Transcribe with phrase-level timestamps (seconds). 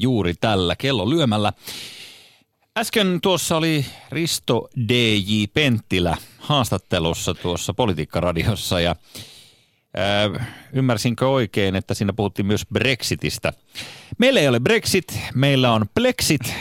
[0.00, 1.52] juuri tällä kello lyömällä.
[2.78, 8.96] Äsken tuossa oli Risto DJ Penttilä haastattelussa tuossa Politiikkaradiossa ja
[9.98, 13.52] Äh, ymmärsinkö oikein, että siinä puhuttiin myös Brexitistä?
[14.18, 16.54] Meillä ei ole Brexit, meillä on Plexit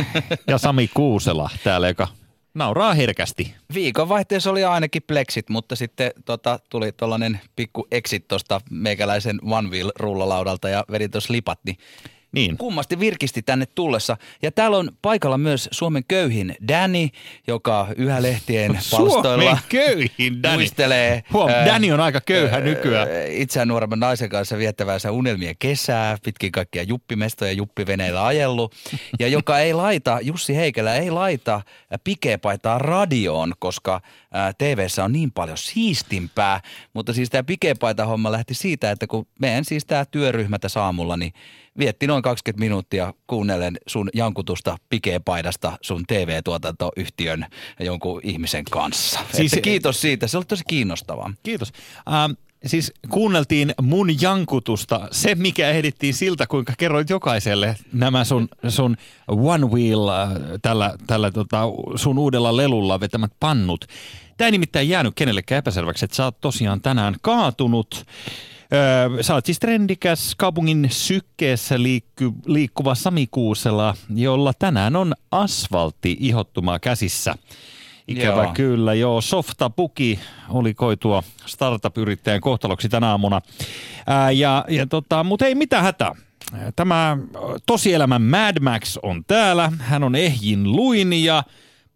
[0.48, 2.08] ja Sami Kuusela täällä, joka
[2.54, 3.56] nauraa herkästi.
[3.74, 9.92] Viikonvaihteessa oli ainakin Plexit, mutta sitten tota, tuli tuollainen pikku exit tuosta meikäläisen One Wheel
[9.96, 11.78] rullalaudalta ja vedi tuossa lipat, niin
[12.32, 12.58] niin.
[12.58, 14.18] Kummasti virkisti tänne tullessa.
[14.42, 17.08] Ja täällä on paikalla myös Suomen köyhin Danny,
[17.48, 20.58] joka yhä lehtien palstoilla Suomen köyhin Danny.
[20.58, 21.24] muistelee.
[21.34, 23.08] Huom, ää, Danny on aika köyhä ää, nykyään.
[23.30, 28.76] Itseään nuoremman naisen kanssa viettävänsä unelmien kesää, pitkin kaikkia juppimestoja juppiveneillä ajellut.
[29.20, 31.62] Ja joka ei laita, Jussi Heikelä ei laita
[32.04, 34.02] pikepaitaa radioon, koska
[34.58, 36.62] tv on niin paljon siistimpää.
[36.94, 41.18] Mutta siis tämä pikepaita homma lähti siitä, että kun meidän siis tämä työryhmä tässä aamulla,
[41.18, 41.34] niin
[41.78, 47.46] vietti noin 20 minuuttia kuunnellen sun jankutusta pikeepaidasta sun TV-tuotantoyhtiön
[47.80, 49.20] jonkun ihmisen kanssa.
[49.34, 51.34] Siis, että kiitos siitä, se oli tosi kiinnostavaa.
[51.44, 51.72] Kiitos.
[52.14, 52.32] Ähm,
[52.66, 59.68] siis kuunneltiin mun jankutusta, se mikä ehdittiin siltä, kuinka kerroit jokaiselle nämä sun, sun One
[59.68, 60.30] Wheel, äh,
[60.62, 61.62] tällä, tällä tota,
[61.96, 63.86] sun uudella lelulla vetämät pannut.
[64.38, 68.06] Tämä ei nimittäin jäänyt kenellekään epäselväksi, että sä oot tosiaan tänään kaatunut.
[68.74, 76.18] Öö, sä oot siis trendikäs kaupungin sykkeessä liikku, liikkuva Sami Kuusela, jolla tänään on asfaltti
[76.20, 77.36] ihottumaa käsissä.
[78.08, 78.54] Ikävä joo.
[78.54, 79.22] kyllä, joo.
[79.22, 83.42] Softa Puki oli koitua startup-yrittäjän kohtaloksi tänä aamuna.
[84.08, 86.16] Ää, ja, ja tota, mutta ei mitään hätää.
[86.76, 87.18] Tämä
[87.66, 89.72] tosielämän Mad Max on täällä.
[89.80, 91.44] Hän on ehjin luin ja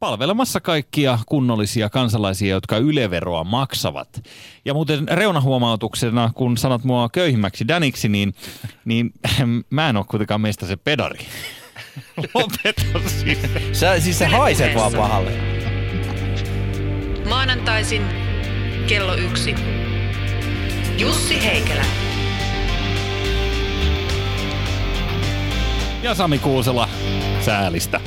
[0.06, 4.24] palvelemassa kaikkia kunnollisia kansalaisia, jotka yleveroa maksavat.
[4.66, 8.36] Ja muuten reunahuomautuksena, kun sanot mua köyhimmäksi Daniksi, niin,
[8.86, 9.14] niin
[9.70, 11.20] mä en ole kuitenkaan meistä se pedari.
[12.34, 13.38] Lopeta siis.
[13.72, 15.32] Sä, siis se haiset vaan pahalle.
[17.30, 18.02] Maanantaisin
[18.88, 19.56] kello yksi.
[20.98, 21.86] Jussi Heikelä.
[26.04, 26.90] Ja Sami Kuusela
[27.42, 28.02] säälistä.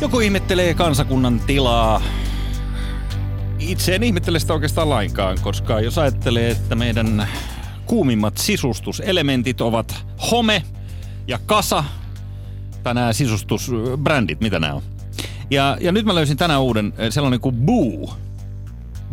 [0.00, 2.02] Joku ihmettelee kansakunnan tilaa.
[3.58, 7.28] Itse en ihmettele sitä oikeastaan lainkaan, koska jos ajattelee, että meidän
[7.86, 10.62] kuumimmat sisustuselementit ovat home
[11.26, 11.84] ja kasa,
[12.82, 14.82] tai nämä sisustusbrändit, mitä nämä on.
[15.50, 18.14] Ja, ja nyt mä löysin tänään uuden eh, sellainen kuin Boo.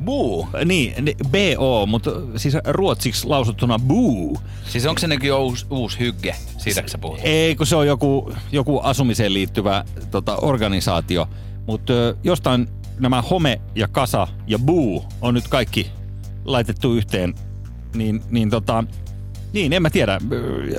[0.03, 0.47] Boo?
[0.66, 0.94] Niin,
[1.29, 4.41] B-O, mutta siis ruotsiksi lausuttuna Boo.
[4.69, 6.35] Siis onko se nyky uusi, uusi hygge?
[6.57, 7.19] Siitä sä puhut?
[7.23, 11.29] Ei, kun se on joku, joku asumiseen liittyvä tota, organisaatio.
[11.67, 12.67] Mutta jostain
[13.00, 15.91] nämä Home ja Kasa ja Boo on nyt kaikki
[16.45, 17.33] laitettu yhteen.
[17.95, 18.83] Niin, niin tota,
[19.53, 20.17] niin, en mä tiedä.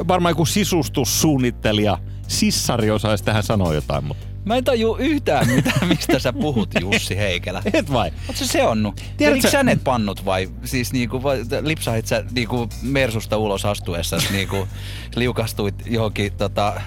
[0.09, 1.99] Varmaan joku sisustussuunnittelija,
[2.29, 4.26] sissari osaisi tähän sanoa jotain, mutta...
[4.47, 7.63] Mä en taju yhtään mitään, mistä sä puhut, Jussi Heikelä.
[7.73, 8.11] Et vai?
[8.29, 9.01] Oot se seonnut?
[9.17, 10.49] Tiedätkö sä net pannut vai?
[10.65, 14.69] Siis niinku, vai, lipsahit sä niinku Mersusta ulos astuessa, niinku
[15.17, 16.81] liukastuit johonkin tota,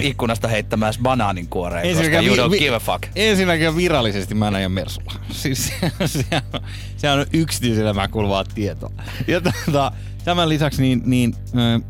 [0.00, 3.02] ikkunasta heittämässä banaanin kuoreen, koska you don't give a fuck.
[3.16, 5.12] Ensinnäkin virallisesti mä näin Mersulla.
[5.30, 5.72] Siis
[6.06, 6.60] se, on,
[6.96, 8.92] se on yksityiselämään kuuluvaa tietoa.
[9.26, 9.92] Ja tota,
[10.24, 11.34] tämän lisäksi niin, niin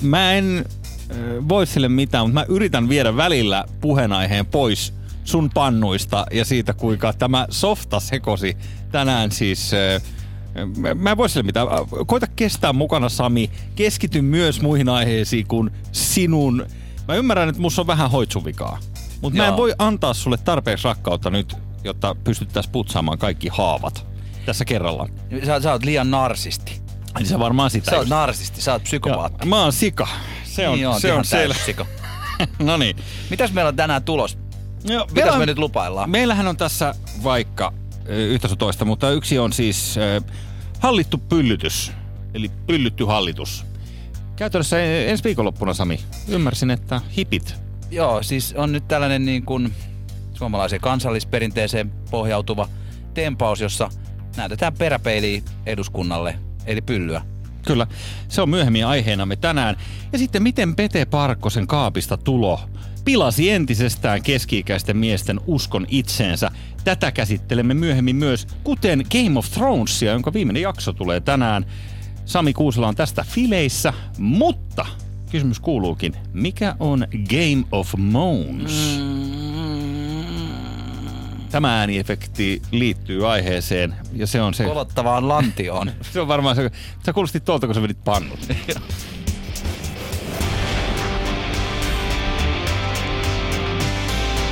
[0.03, 0.65] mä en
[1.49, 7.13] voi sille mitään, mutta mä yritän viedä välillä puheenaiheen pois sun pannuista ja siitä, kuinka
[7.13, 8.57] tämä softa sekosi
[8.93, 9.71] tänään siis...
[10.95, 11.67] Mä en voi sille mitään.
[12.07, 13.51] Koita kestää mukana, Sami.
[13.75, 16.67] Keskity myös muihin aiheisiin kuin sinun.
[17.09, 18.79] Mä ymmärrän, että musta on vähän hoitsuvikaa.
[19.21, 24.07] Mutta mä en voi antaa sulle tarpeeksi rakkautta nyt, jotta pystyttäisiin putsaamaan kaikki haavat
[24.47, 25.09] tässä kerralla.
[25.47, 26.81] Sä, sä oot liian narsisti.
[27.19, 27.91] Niin sä varmaan sitä.
[27.91, 29.39] Sä oot narsisti, sä oot psykopaatti.
[29.41, 30.09] Ja, mä oon sika.
[30.59, 31.55] Se on, niin se on selvä.
[32.59, 32.97] no niin.
[33.31, 34.39] Mitäs meillä on tänään tulos?
[34.85, 36.11] Joo, Mitäs on, me nyt lupaillaan?
[36.11, 37.73] Meillähän on tässä vaikka
[38.07, 40.35] yhtä toista, mutta yksi on siis äh,
[40.79, 41.93] hallittu pyllytys.
[42.35, 43.65] Eli pyllytty hallitus.
[44.37, 47.55] Käytännössä ensi viikonloppuna, Sami, ymmärsin, että hipit.
[47.91, 49.73] Joo, siis on nyt tällainen niin kuin
[50.35, 52.69] suomalaisen kansallisperinteeseen pohjautuva
[53.15, 53.91] tempaus, jossa
[54.37, 57.23] näytetään peräpeiliä eduskunnalle, eli pyllyä.
[57.69, 57.87] Kyllä,
[58.29, 59.77] se on myöhemmin aiheenamme tänään.
[60.13, 62.61] Ja sitten miten Pete Parkkosen kaapista tulo
[63.05, 66.51] pilasi entisestään keski-ikäisten miesten uskon itseensä.
[66.85, 71.67] Tätä käsittelemme myöhemmin myös, kuten Game of Thronesia, jonka viimeinen jakso tulee tänään.
[72.25, 74.87] Sami Kuusela on tästä fileissä, mutta
[75.31, 78.99] kysymys kuuluukin, mikä on Game of Moans?
[81.51, 85.91] Tämä ääniefekti liittyy aiheeseen ja se on se, Kolottavaan lantioon.
[86.13, 86.71] se on varmaan se,
[87.07, 88.41] sä kuulostit tuolta, kun sä vedit pannut.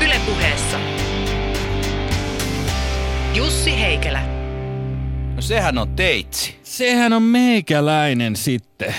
[0.04, 0.78] Ylepuheessa
[3.34, 4.22] Jussi Heikelä.
[5.34, 6.56] No sehän on teitsi.
[6.62, 8.94] Sehän on meikäläinen sitten.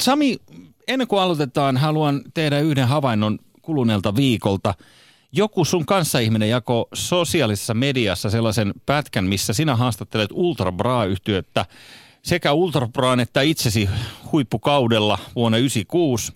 [0.00, 0.36] Sami,
[0.88, 4.74] ennen kuin aloitetaan, haluan tehdä yhden havainnon kuluneelta viikolta.
[5.32, 11.66] Joku sun kanssaihminen jako sosiaalisessa mediassa sellaisen pätkän, missä sinä haastattelet Ultra Bra-yhtiötä
[12.22, 13.88] sekä Ultra Braan että itsesi
[14.32, 16.32] huippukaudella vuonna 1996.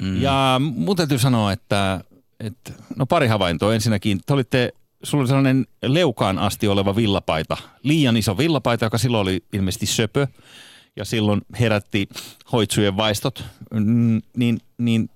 [0.00, 0.22] Mm.
[0.22, 2.00] Ja mun täytyy sanoa, että,
[2.40, 3.74] että no pari havaintoa.
[3.74, 9.22] Ensinnäkin, te olitte, sulla oli sellainen leukaan asti oleva villapaita, liian iso villapaita, joka silloin
[9.22, 10.26] oli ilmeisesti söpö
[10.96, 12.08] ja silloin herätti
[12.52, 13.44] hoitsujen vaistot.
[14.36, 15.10] Niin, niin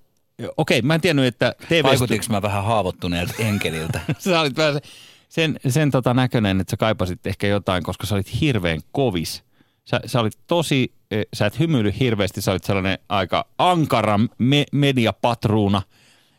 [0.57, 1.83] okei, mä en tiennyt, että TV...
[1.83, 3.99] Vaikutinko mä vähän haavoittuneelta enkeliltä?
[4.19, 4.81] sä olit vähän se-
[5.29, 9.43] sen, sen tota näköinen, että sä kaipasit ehkä jotain, koska sä olit hirveän kovis.
[9.85, 14.65] Sä, sä olit tosi, eh, sä et hymyily hirveästi, sä olit sellainen aika ankara me,
[14.71, 15.81] mediapatruuna.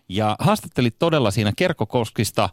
[0.09, 2.49] Ja haastattelit todella siinä Kerkkokoskista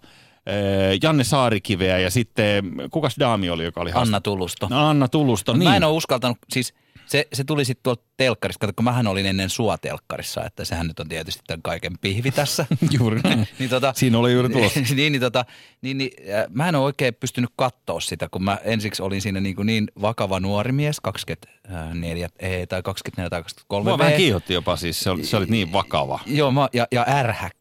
[0.46, 4.68] eh, Janne Saarikiveä ja sitten, kukas daami oli, joka oli Anna Tulusto.
[4.70, 5.70] No, Anna Tulusto, niin.
[5.70, 6.74] Mä en ole uskaltanut, siis
[7.06, 10.88] se, se tuli sitten tuolta telkkarista, kato kun mähän olin ennen sua telkkarissa, että sehän
[10.88, 12.66] nyt on tietysti tämän kaiken pihvi tässä.
[13.00, 13.48] Juuri näin.
[13.60, 14.80] niin tota, Siinä oli juuri tulossa.
[14.96, 15.46] niin, niin, tota,
[15.82, 19.40] niin, niin äh, mä en ole oikein pystynyt katsoa sitä, kun mä ensiksi olin siinä
[19.40, 24.54] niin, kuin niin vakava nuori mies, 24 ei, tai 24 tai 23 Mua vähän kiihotti
[24.54, 26.20] jopa siis, se oli, se oli niin vakava.
[26.26, 27.61] Joo, mä, ja, ja ärhäkkä.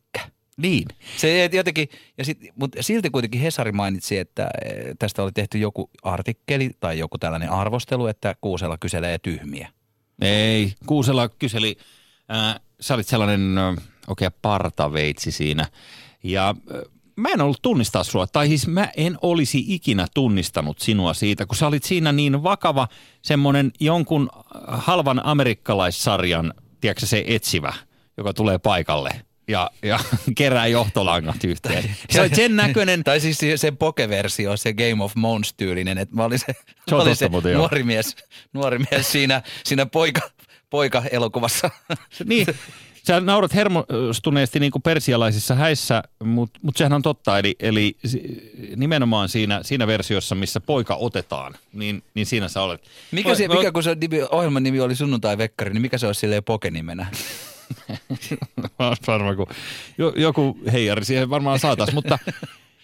[0.60, 0.88] Niin.
[1.16, 5.90] Se jotenkin, ja sit, mutta silti kuitenkin Hesari mainitsi, että eh, tästä oli tehty joku
[6.02, 9.68] artikkeli tai joku tällainen arvostelu, että Kuusela kyselee tyhmiä.
[10.20, 11.76] Ei, Kuusela kyseli,
[12.32, 13.76] äh, sä olit sellainen äh,
[14.08, 15.66] oikea partaveitsi siinä.
[16.22, 16.80] Ja äh,
[17.16, 21.56] mä en ollut tunnistaa sua, tai siis mä en olisi ikinä tunnistanut sinua siitä, kun
[21.56, 22.88] sä olit siinä niin vakava
[23.22, 24.30] semmoinen jonkun
[24.68, 27.72] halvan amerikkalaissarjan, tiedätkö se etsivä,
[28.16, 29.98] joka tulee paikalle ja, ja
[30.36, 31.96] kerää johtolangat yhteen.
[32.14, 36.16] Sä olit sen näköinen, Tai siis se- se pokeversio, se Game of Mons tyylinen, että
[36.16, 36.54] mä olin se, Se
[36.94, 38.16] on mä olin totta se muuten, nuori mies,
[38.52, 40.30] nuori mies siinä, siinä poika,
[40.70, 41.70] poika-elokuvassa.
[42.24, 42.46] Niin,
[43.06, 47.38] sä naurat hermostuneesti niin kuin persialaisissa häissä, mutta mut sehän on totta.
[47.38, 47.96] Eli, eli
[48.76, 52.82] nimenomaan siinä, siinä versiossa, missä poika otetaan, niin, niin siinä sä olet.
[53.10, 53.96] Mikä, se, mikä kun se
[54.30, 57.06] ohjelman nimi oli Sunnuntai Vekkari, niin mikä se olisi silleen pokenimenä?
[59.06, 59.46] Varmaan, kun
[59.98, 62.18] jo- joku heijari siihen varmaan saatas, mutta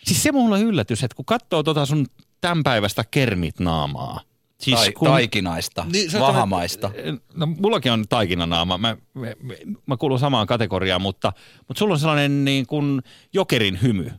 [0.04, 2.06] siis se mulla yllätys, että kun katsoo tota sun
[2.40, 4.20] tämän päivästä kermit-naamaa.
[4.60, 6.90] Siis tai, Taikinaista, Niin, vahamaista.
[7.34, 9.26] No mullakin on taikinanaama, mä, mä,
[9.86, 11.32] mä kuulun samaan kategoriaan, mutta,
[11.68, 14.10] mutta sulla on sellainen niin kuin jokerin hymy.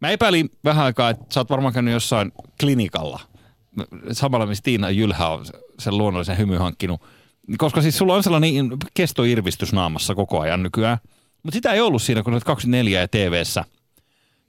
[0.00, 3.20] Mä epäilin vähän aikaa, että sä oot varmaan käynyt jossain klinikalla.
[4.12, 5.44] Samalla missä Tiina Jylhä on
[5.78, 7.00] sen luonnollisen hymy hankkinut.
[7.58, 10.98] Koska siis sulla on sellainen kestoirvistys naamassa koko ajan nykyään.
[11.42, 13.64] Mutta sitä ei ollut siinä, kun olet 24 ja TV-ssä.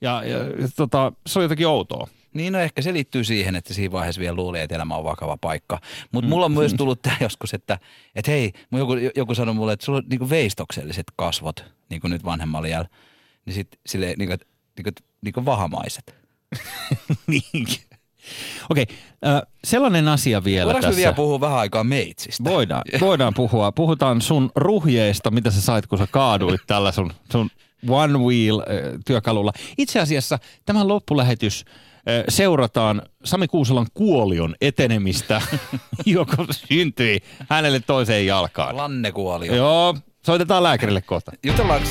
[0.01, 2.07] Ja, ja, ja tota, se on jotenkin outoa.
[2.33, 5.37] Niin no ehkä se liittyy siihen, että siinä vaiheessa vielä luulee, että elämä on vakava
[5.37, 5.79] paikka.
[6.11, 7.79] Mutta mulla on myös tullut tämä joskus, että,
[8.15, 12.25] että hei, joku, joku sanoi mulle, että sulla on niinku veistokselliset kasvot, niin kuin nyt
[12.25, 12.89] vanhemmalla jäällä.
[13.45, 14.35] Niin sitten silleen niinku,
[14.77, 14.89] niinku,
[15.21, 16.15] niinku vahamaiset.
[17.27, 17.67] niin.
[18.69, 18.85] Okei,
[19.27, 20.97] äh, sellainen asia vielä Voidaanko tässä.
[20.97, 22.43] vielä puhua vähän aikaa meitsistä?
[22.43, 23.71] Voidaan, voidaan puhua.
[23.71, 27.49] Puhutaan sun ruhjeista, mitä sä sait, kun sä kaaduit tällä sun, sun
[27.89, 28.65] One Wheel äh,
[29.05, 29.51] työkalulla.
[29.77, 35.41] Itse asiassa tämä loppulähetys äh, seurataan Sami Kuuselan kuolion etenemistä,
[36.05, 37.19] joka syntyi
[37.49, 38.77] hänelle toiseen jalkaan.
[38.77, 39.55] Lannekuolio.
[39.55, 41.31] Joo, soitetaan lääkärille kohta.
[41.43, 41.87] Jutellaanko,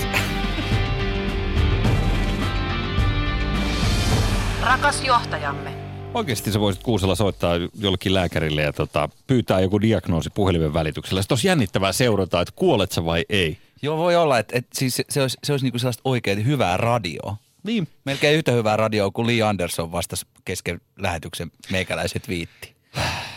[4.67, 5.76] Rakas johtajamme.
[6.17, 11.23] Oikeasti sä voisit Kuusella soittaa jollekin lääkärille ja tota, pyytää joku diagnoosi puhelimen välityksellä.
[11.23, 13.59] Sitten olisi jännittävää seurata, että kuolet sä vai ei.
[13.83, 16.77] joo voi olla, että, että siis se, se olisi, se olisi niinku sellaista oikein hyvää
[16.77, 17.37] radioa.
[17.63, 17.89] Niin.
[18.05, 22.77] Melkein yhtä hyvää radioa kuin Lee Anderson vastasi kesken lähetyksen meikäläiset viitti.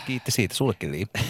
[0.06, 1.22] Kiitti siitä, sullekin Lee.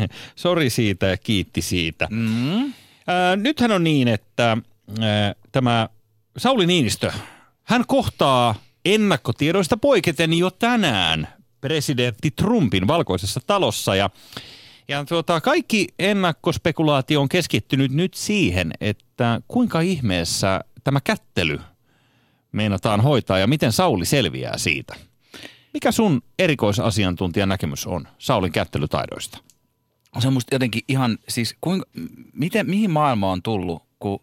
[0.36, 2.08] Sori siitä ja kiitti siitä.
[2.10, 2.72] Mm.
[3.06, 4.56] Ää, nythän on niin, että
[5.00, 5.88] ää, tämä
[6.36, 7.12] Sauli Niinistö,
[7.62, 8.54] hän kohtaa
[8.94, 11.28] ennakkotiedoista poiketen jo tänään
[11.60, 14.10] presidentti Trumpin valkoisessa talossa ja
[14.88, 21.60] ja tuota, kaikki ennakkospekulaatio on keskittynyt nyt siihen, että kuinka ihmeessä tämä kättely
[22.52, 24.94] meinataan hoitaa ja miten Sauli selviää siitä.
[25.74, 29.38] Mikä sun erikoisasiantuntijan näkemys on Saulin kättelytaidoista?
[30.18, 31.86] Se on musta jotenkin ihan, siis kuinka,
[32.32, 34.20] miten, mihin maailma on tullut, kun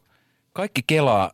[0.53, 1.31] kaikki kelaa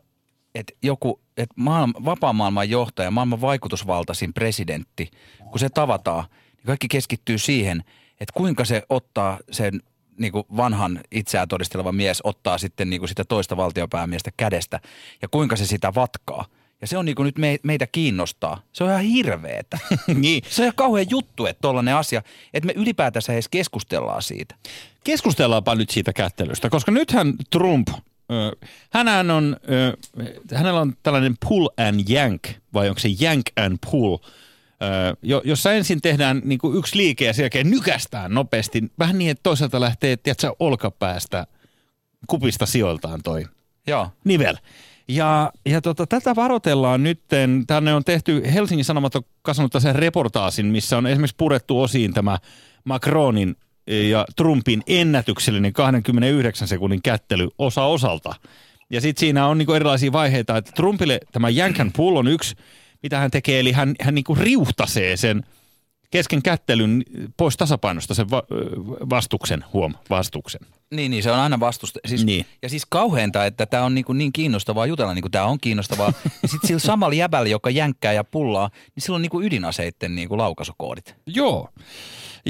[0.56, 5.12] että joku, että maailma, vapaa maailman johtaja, maailman vaikutusvaltaisin presidentti,
[5.51, 6.25] kun se tavataan,
[6.58, 9.82] niin kaikki keskittyy siihen, että kuinka se ottaa sen
[10.18, 14.79] niin kuin vanhan itseään todisteleva mies ottaa sitten niin kuin sitä toista valtiopäämiestä kädestä
[15.22, 16.46] ja kuinka se sitä vatkaa.
[16.82, 18.62] Ja se on niin kuin nyt me, meitä kiinnostaa.
[18.74, 19.77] Se on ihan hirveetä.
[20.13, 20.44] niin.
[20.50, 22.22] Se on ihan kauhean juttu, että tollainen asia,
[22.53, 24.56] että me ylipäätänsä edes keskustellaan siitä.
[25.03, 27.88] Keskustellaanpa nyt siitä kättelystä, koska nythän Trump,
[29.36, 29.57] on,
[30.53, 32.43] hänellä on tällainen pull and yank,
[32.74, 34.17] vai onko se yank and pull,
[35.43, 39.43] jossa ensin tehdään niin kuin yksi liike ja sen jälkeen nykästään nopeasti, vähän niin, että
[39.43, 41.48] toiselta lähtee, tiedätkö, olkapäästä
[42.27, 43.45] kupista sijoiltaan toi
[43.88, 44.07] Joo.
[44.24, 44.55] nivel.
[45.07, 47.19] Ja, ja tota, tätä varoitellaan nyt.
[47.67, 52.38] Tänne on tehty, Helsingin Sanomat on kasvanut sen reportaasin, missä on esimerkiksi purettu osiin tämä
[52.83, 53.55] Macronin
[53.89, 58.36] ja Trumpin ennätyksellinen 29 sekunnin kättely osa osalta.
[58.89, 62.55] Ja sitten siinä on niinku erilaisia vaiheita, että Trumpille tämä jänkän pull on yksi,
[63.03, 65.43] mitä hän tekee, eli hän, hän niinku riuhtasee sen
[66.12, 67.03] kesken kättelyn
[67.38, 68.43] pois tasapainosta sen va-
[69.10, 70.62] vastuksen, huom, vastuksen.
[70.91, 72.00] Niin, niin, se on aina vastusta.
[72.05, 72.46] Siis, Niin.
[72.62, 75.60] Ja siis kauheinta, että tämä on niin, kuin niin kiinnostavaa jutella, niin kuin tämä on
[75.62, 76.13] kiinnostavaa.
[76.41, 80.15] ja sitten sillä samalla jäbällä, joka jänkkää ja pullaa, niin sillä on niin kuin ydinaseitten
[80.15, 81.15] niin kuin laukaisukoodit.
[81.25, 81.69] Joo.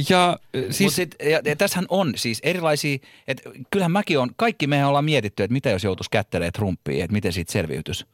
[0.09, 0.79] Ja äh, Siis.
[0.81, 5.05] Mut sit, ja, ja tässähän on siis erilaisia, että kyllähän mäkin on, kaikki mehän ollaan
[5.05, 8.05] mietitty, että mitä jos joutuisi kättelee Trumpia, että miten siitä selviytyisi.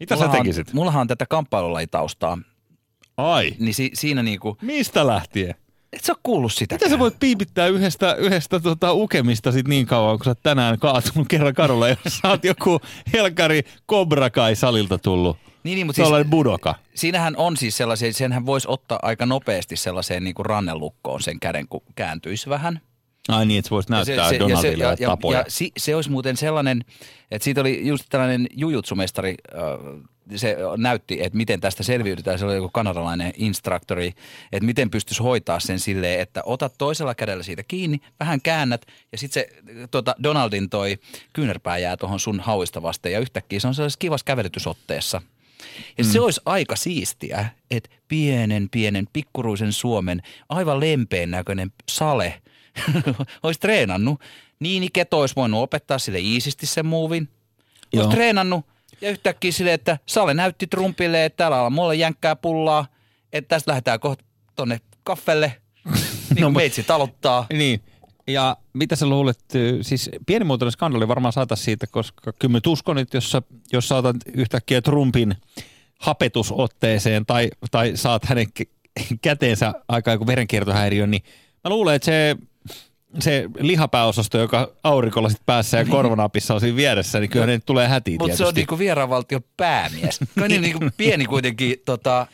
[0.00, 0.72] Mitä sä Mullahan- tekisit?
[0.72, 2.38] Mullahan on tätä kamppailulajitaustaa,
[3.16, 3.54] Ai.
[3.58, 5.54] niin si, siinä niinku, Mistä lähtien?
[5.92, 6.74] et sä ole kuullut sitä.
[6.74, 10.78] Miten sä voit piipittää yhdestä, yhdestä tota ukemista sit niin kauan, kun sä oot tänään
[10.78, 12.80] kaatunut kerran kadulla, jos sä oot joku
[13.12, 15.36] Helkari Cobra Kai salilta tullut?
[15.64, 16.28] Niin, niin, mutta Siis...
[16.30, 16.74] budoka.
[16.94, 21.82] siinähän on siis sellaisia, senhän voisi ottaa aika nopeasti sellaiseen niinku rannelukkoon sen käden, kun
[21.94, 22.80] kääntyisi vähän.
[23.28, 25.38] Ai niin, että sä voisit näyttää se, Donaldille ja, ja, tapoja.
[25.38, 26.84] ja si, se olisi muuten sellainen,
[27.30, 30.02] että siitä oli just tällainen jujutsumestari, äh,
[30.36, 32.38] se näytti, että miten tästä selviydytään.
[32.38, 34.12] Se oli joku kanadalainen instruktori,
[34.52, 39.18] että miten pystyisi hoitaa sen silleen, että otat toisella kädellä siitä kiinni, vähän käännät ja
[39.18, 39.48] sitten se
[39.90, 40.98] tota, Donaldin toi
[41.32, 45.22] kyynärpää jää tuohon sun hauista vasten ja yhtäkkiä se on sellaisessa kivassa kävelytysotteessa.
[45.98, 46.10] Ja mm.
[46.10, 52.42] se olisi aika siistiä, että pienen, pienen, pikkuruisen Suomen aivan lempeän näköinen sale
[53.42, 54.20] olisi treenannut.
[54.60, 57.28] Niin Iketo olisi voinut opettaa sille iisisti sen muuvin.
[57.96, 58.66] Olisi treenannut
[59.00, 62.86] ja yhtäkkiä sille, että Sale näytti Trumpille, että täällä on mulle jänkkää pullaa,
[63.32, 64.24] että tästä lähdetään kohta
[64.56, 65.52] tonne kaffelle,
[66.34, 67.46] niin No, meitsi talottaa.
[67.52, 67.80] Niin.
[68.26, 69.38] Ja mitä sä luulet,
[69.82, 73.88] siis pienimuotoinen skandaali varmaan saataisiin siitä, koska kyllä mä nyt uskon, että jos sä, jos
[73.88, 75.34] sä otat yhtäkkiä Trumpin
[75.98, 81.22] hapetusotteeseen tai, tai saat hänen kä- käteensä aika joku verenkiertohäiriön, niin
[81.64, 82.36] mä luulen, että se,
[83.18, 87.88] se lihapääosasto, joka aurikolla sit päässä ja korvanapissa on siinä vieressä, niin kyllä ne tulee
[87.88, 90.18] hätiin Mutta se on niinku vieraanvaltion päämies.
[90.34, 92.26] Kyllä niin niinku pieni kuitenkin tota,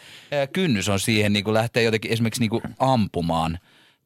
[0.53, 3.59] kynnys on siihen niinku lähteä jotenkin esimerkiksi niinku ampumaan.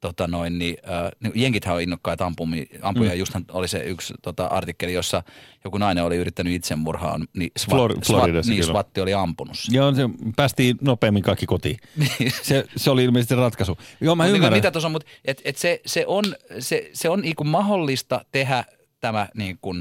[0.05, 3.11] Tota noin, niin, äh, niin jenkithän on innokkaita ampumi, ampuja.
[3.11, 3.19] Mm.
[3.19, 5.23] Justhan oli se yksi tota, artikkeli, jossa
[5.65, 8.65] joku nainen oli yrittänyt itsemurhaan, niin SWAT, Flor- SWAT, niin.
[8.65, 9.57] SWAT oli ampunut.
[9.71, 10.03] Joo, se
[10.37, 11.77] päästiin nopeammin kaikki kotiin.
[12.43, 13.79] Se, se oli ilmeisesti ratkaisu.
[14.01, 14.59] Joo, mä Mut niinku, ymmärrän.
[14.59, 16.25] mitä tuossa on, mutta et, et se, se on,
[16.59, 18.65] se, se on niinku mahdollista tehdä
[19.01, 19.75] tämä niinku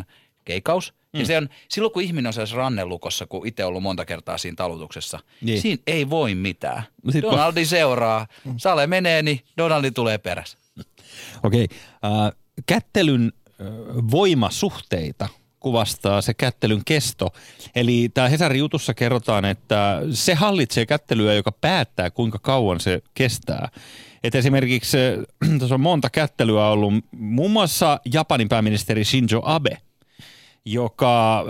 [0.46, 0.94] keikaus.
[1.14, 1.20] Mm.
[1.20, 4.56] Ja se on, silloin kun ihminen on sellaisessa rannelukossa, kun itse ollut monta kertaa siinä
[4.56, 5.62] talutuksessa, Niin.
[5.62, 6.84] siinä ei voi mitään.
[7.04, 8.28] No sit Donaldi seuraa,
[8.58, 10.58] Sale menee, niin Donaldi tulee perässä.
[11.44, 11.68] Okei.
[12.06, 12.32] Äh,
[12.66, 13.68] kättelyn äh,
[14.12, 15.28] voimasuhteita
[15.60, 17.30] kuvastaa se kättelyn kesto.
[17.76, 23.70] Eli tämä Hesarin jutussa kerrotaan, että se hallitsee kättelyä, joka päättää, kuinka kauan se kestää.
[24.24, 29.78] Et esimerkiksi äh, tuossa on monta kättelyä ollut, muun muassa Japanin pääministeri Shinzo Abe,
[30.66, 31.46] joka äh,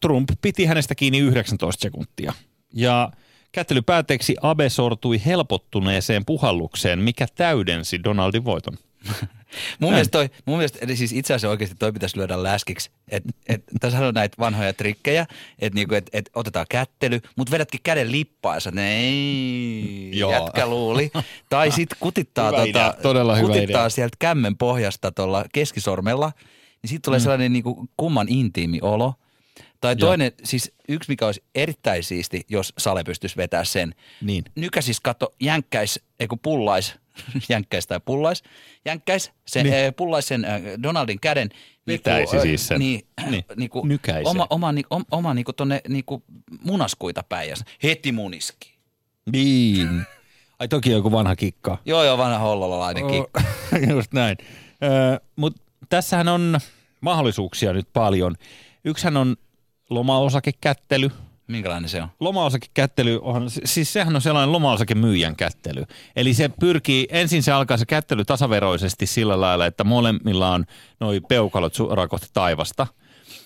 [0.00, 2.32] Trump piti hänestä kiinni 19 sekuntia.
[2.74, 3.10] Ja
[3.52, 8.78] kättelyn päätteeksi Abe sortui helpottuneeseen puhallukseen, mikä täydensi Donaldin voiton.
[9.80, 12.90] Mun mielestä, toi, mun mielestä eli siis itse asiassa oikeasti toi pitäisi lyödä läskiksi.
[13.08, 15.26] Et, et, tässä on näitä vanhoja trikkejä,
[15.58, 20.32] että niinku, et, et otetaan kättely, mutta vedätkin käden lippaan ja sanot, ei, Joo.
[20.32, 21.10] jätkä luuli.
[21.50, 23.88] Tai sitten kutittaa, Hyvä idea, tota, todella hyvä kutittaa idea.
[23.88, 26.57] sieltä kämmen pohjasta tuolla keskisormella, niin
[26.88, 27.22] siitä tulee mm.
[27.22, 29.14] sellainen niinku kumman intiimi olo.
[29.80, 30.08] Tai Joo.
[30.08, 33.94] toinen, siis yksi mikä olisi erittäin siisti, jos Sale pystyisi vetää sen.
[34.22, 34.44] Niin.
[34.54, 36.94] Nykäsis kato, jänkkäis, ei kun pullais,
[37.48, 38.42] jänkkäis tai pullais,
[38.84, 39.72] jänkkäis, sen, Niin.
[39.72, 39.94] niin.
[39.94, 41.48] pullais sen äh, Donaldin käden.
[41.86, 42.78] Vetäisi niinku, siis sen.
[42.78, 43.30] Niin, Niin.
[43.30, 43.44] niin.
[43.56, 44.30] Niinku, Nykäisee.
[44.30, 46.22] oma, oma, ni, oma, oma niinku tonne niinku
[46.64, 48.78] munaskuita päin ja heti muniski.
[49.32, 50.02] Niin.
[50.58, 51.78] Ai toki joku vanha kikka.
[51.84, 53.42] Joo, joo, vanha hollolalainen kikka.
[53.90, 54.36] Just näin.
[54.82, 56.58] Öö, Mutta tässähän on
[57.00, 58.34] mahdollisuuksia nyt paljon.
[58.84, 59.36] Yksihän on
[59.90, 61.10] lomaosakekättely.
[61.46, 62.08] Minkälainen se on?
[62.20, 65.84] Lomaosakekättely on, siis sehän on sellainen lomaosakemyyjän kättely.
[66.16, 70.64] Eli se pyrkii, ensin se alkaa se kättely tasaveroisesti sillä lailla, että molemmilla on
[71.00, 72.86] noi peukalot suoraan kohti taivasta.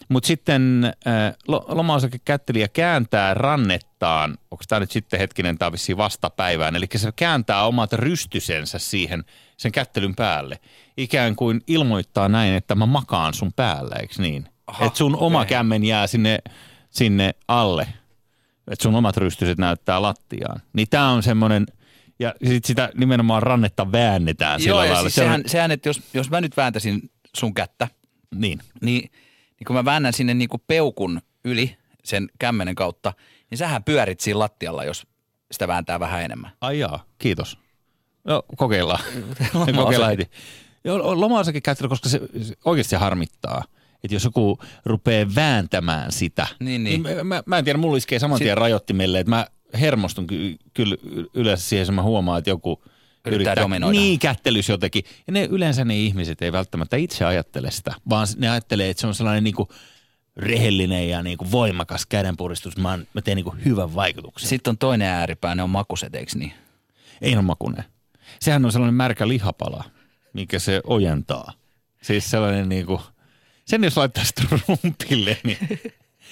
[0.09, 6.76] Mutta sitten äh, lo- lomaosakekättelijä kääntää rannettaan, onko tämä nyt sitten hetkinen, tämä vissiin vastapäivään,
[6.76, 9.25] eli se kääntää omat rystysensä siihen
[9.56, 10.59] sen kättelyn päälle.
[10.97, 14.49] Ikään kuin ilmoittaa näin, että mä makaan sun päällä, eikö niin?
[14.80, 15.49] Että sun oma okei.
[15.49, 16.38] kämmen jää sinne,
[16.90, 17.87] sinne alle,
[18.71, 20.61] että sun omat rystyset näyttää lattiaan.
[20.73, 21.66] Niin tämä on semmoinen,
[22.18, 25.09] ja sit sitä nimenomaan rannetta väännetään sillä Joo, ja lailla.
[25.09, 27.88] siis sehän, sehän, että jos, jos mä nyt vääntäisin sun kättä,
[28.35, 28.61] Niin.
[28.82, 29.11] niin,
[29.62, 33.12] niin kun mä väännän sinne niin kuin peukun yli sen kämmenen kautta,
[33.50, 35.07] niin sähän pyörit siinä lattialla, jos
[35.52, 36.50] sitä vääntää vähän enemmän.
[36.61, 37.59] Ai jaa, kiitos.
[38.25, 39.04] No, kokeillaan.
[39.76, 40.31] Kokeillaan heti.
[40.85, 43.64] Joo, loma kättely, koska se, se oikeasti harmittaa.
[44.04, 47.02] Että jos joku rupeaa vääntämään sitä, Niin, niin.
[47.02, 49.47] Mä, mä, mä en tiedä, mulla iskee saman tien Sit- rajoittimelle, että mä
[49.81, 50.97] hermostun ky- kyllä
[51.35, 52.85] yleensä siihen, jos mä huomaan, että joku
[53.26, 53.98] Yrittää dominoida.
[53.98, 55.04] Niin, kättelys jotenkin.
[55.26, 59.06] Ja ne yleensä ne ihmiset ei välttämättä itse ajattele sitä, vaan ne ajattelee, että se
[59.06, 59.68] on sellainen niin kuin
[60.36, 62.76] rehellinen ja niin kuin voimakas kädenpuristus.
[62.76, 64.48] Mä, mä teen niin kuin hyvän vaikutuksen.
[64.48, 66.52] Sitten on toinen ääripää, ne on makuset, eikö niin?
[67.20, 67.84] Ei ole makunen.
[68.40, 69.84] Sehän on sellainen märkä lihapala,
[70.32, 71.52] mikä se ojentaa.
[72.02, 73.00] Siis sellainen niinku,
[73.64, 75.58] sen jos laittaisi rumpille, niin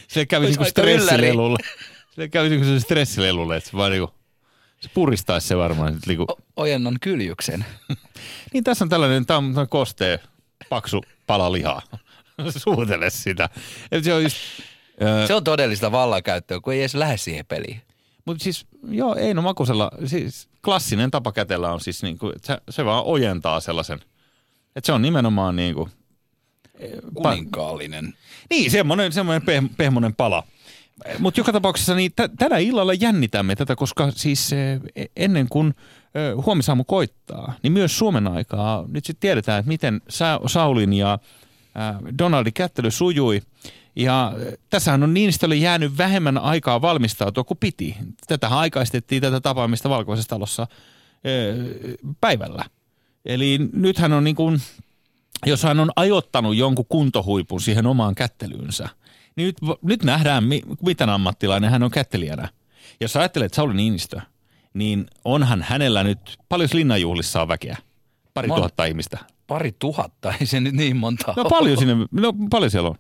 [0.09, 1.59] se kävisi Olisi niinku stressilelulle.
[2.11, 4.15] Se kävisi niinku se stressilelulle, että se vaan niinku,
[4.81, 5.95] se puristaisi se varmaan.
[5.95, 6.25] sit Niinku.
[6.29, 7.65] O- ojennon kyljyksen.
[8.53, 10.19] Niin tässä on tällainen, tämä on kostee,
[10.69, 11.83] paksu pala lihaa.
[12.63, 13.49] Suutele sitä.
[13.93, 14.37] Et se on just,
[15.03, 17.83] ö, Se on todellista vallankäyttöä, kun ei edes lähde siihen peliin.
[18.25, 22.85] Mutta siis, joo, Eino Makusella, siis klassinen tapa kätellä on siis niinku, että se, se
[22.85, 24.01] vaan ojentaa sellaisen,
[24.77, 25.89] että se on nimenomaan niinku,
[27.15, 28.15] Kuninkaallinen.
[28.51, 30.43] niin semmoinen, semmoinen peh, pehmonen pala.
[31.19, 34.81] Mutta joka tapauksessa niin t- tänä illalla jännitämme tätä, koska siis eh,
[35.17, 35.75] ennen kuin
[36.15, 41.13] eh, huomisaamu koittaa, niin myös Suomen aikaa nyt sitten tiedetään, että miten Sa- Saulin ja
[41.77, 43.43] äh, Donaldin kättely sujui.
[43.97, 47.97] Ja eh, tässähän on Niinistölle jäänyt vähemmän aikaa valmistautua kuin piti.
[48.27, 50.67] Tätähän aikaistettiin tätä tapaamista Valkoisessa talossa
[51.25, 51.57] eh,
[52.21, 52.65] päivällä.
[53.25, 54.61] Eli nythän on niin kuin
[55.47, 58.89] jos hän on ajoittanut jonkun kuntohuipun siihen omaan kättelyynsä,
[59.45, 62.49] nyt, nyt nähdään, mi- miten ammattilainen hän on kättelijänä.
[63.01, 64.21] Jos ajattelet Sauli Niinistö,
[64.75, 67.77] niin onhan hänellä nyt paljon linnanjuhlissa on väkeä.
[68.35, 69.19] Pari Mon- tuhatta ihmistä.
[69.47, 71.49] Pari tuhatta, ei se nyt niin monta No ole.
[71.51, 72.95] paljon sinne, no paljon siellä on.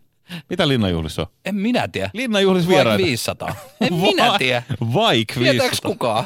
[0.51, 1.29] Mitä linnanjuhlissa on?
[1.45, 2.11] En minä tiedä.
[2.15, 3.05] Linnanjuhlissa vieraita.
[3.05, 3.55] 500.
[3.81, 4.63] En minä Vai- tiedä.
[4.95, 5.91] Vaik Tietääks 500.
[5.93, 6.25] kukaan?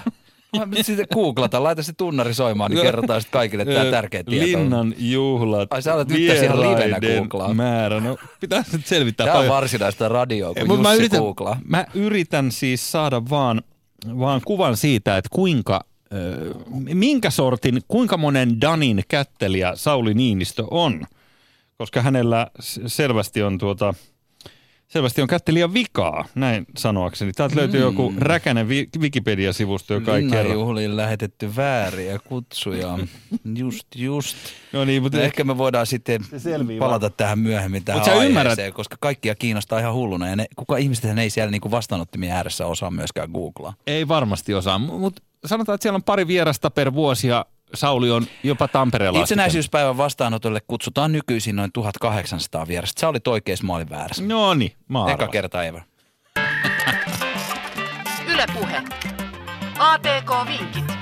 [0.58, 4.46] Mä sitten googlata, laita se tunnari soimaan, niin kerrotaan sitten kaikille tämä tärkeä tieto.
[4.46, 5.72] Linnan juhlat.
[5.72, 7.54] Ai sä olet nyt tässä ihan livenä googlaa.
[7.54, 8.00] määrä.
[8.00, 9.54] No pitää nyt selvittää Tämä on paljon.
[9.54, 11.60] varsinaista radioa, kun Jussi mä yritän, googlaa.
[11.68, 13.62] mä yritän siis saada vaan,
[14.18, 15.84] vaan kuvan siitä, että kuinka,
[16.94, 21.04] minkä sortin, kuinka monen Danin kättelijä Sauli Niinistö on.
[21.78, 22.46] Koska hänellä
[22.86, 23.94] selvästi on tuota,
[24.94, 27.32] selvästi on kättelijän vikaa, näin sanoakseni.
[27.32, 30.42] Täältä löytyy joku räkänen Wikipedia-sivusto, joka ei kerro.
[30.42, 32.98] Linnanjuhliin lähetetty vääriä kutsuja.
[33.58, 34.36] Just, just.
[34.72, 36.20] No niin, mutta No ehkä me voidaan sitten
[36.78, 40.28] palata tähän myöhemmin tähän Mut sä aiheeseen, ymmärrät- koska kaikkia kiinnostaa ihan hulluna.
[40.28, 43.74] Ja ne, kuka ihmiset ei siellä niinku vastaanottimien ääressä osaa myöskään googlaa.
[43.86, 44.78] ei varmasti osaa.
[44.78, 49.20] Mutta sanotaan, että siellä on pari vierasta per vuosi ja Sauli on jopa Tampereella.
[49.20, 53.00] Itsenäisyyspäivän vastaanotolle kutsutaan nykyisin noin 1800 vierasta.
[53.00, 54.22] Sä olit oikeassa, mä olin väärässä.
[54.24, 55.82] No niin, mä Eka kerta ever.
[58.32, 58.82] Yle Puhe.
[59.78, 60.92] ATK-vinkit.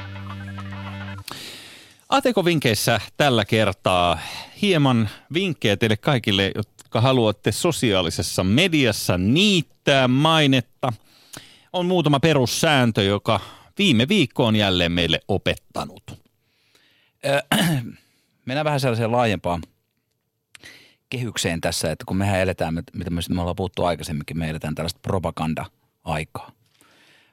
[2.08, 4.18] ATK-vinkeissä tällä kertaa
[4.62, 10.92] hieman vinkkejä teille kaikille, jotka haluatte sosiaalisessa mediassa niittää mainetta.
[11.72, 13.40] On muutama perussääntö, joka
[13.78, 16.21] viime viikko on jälleen meille opettanut.
[18.46, 19.62] Mennään vähän sellaiseen laajempaan
[21.10, 24.74] kehykseen tässä, että kun mehän eletään, mit- mitä me, me ollaan puhuttu aikaisemminkin, me eletään
[24.74, 26.50] tällaista propaganda-aikaa.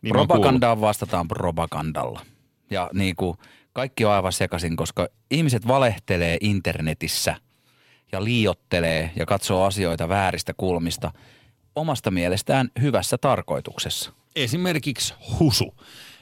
[0.01, 2.25] Niin Propagandaan vastataan propagandalla.
[2.69, 3.37] Ja niin kuin
[3.73, 7.35] kaikki on aivan sekaisin, koska ihmiset valehtelee internetissä
[8.11, 11.11] ja liiottelee ja katsoo asioita vääristä kulmista
[11.75, 14.11] omasta mielestään hyvässä tarkoituksessa.
[14.35, 15.75] Esimerkiksi Husu,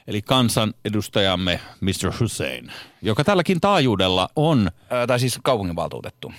[0.08, 2.12] eli kansanedustajamme Mr.
[2.20, 6.32] Hussein, joka tälläkin taajuudella on, Ää, tai siis kaupunginvaltuutettu.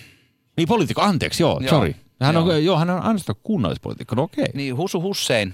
[0.57, 1.95] niin poliitikko, anteeksi, joo, Joo, sorry.
[2.21, 2.57] Hän on, joo.
[2.57, 4.45] joo, hän on ainoastaan kunnallispoliitikko, no okei.
[4.53, 5.53] Niin Husu Hussein,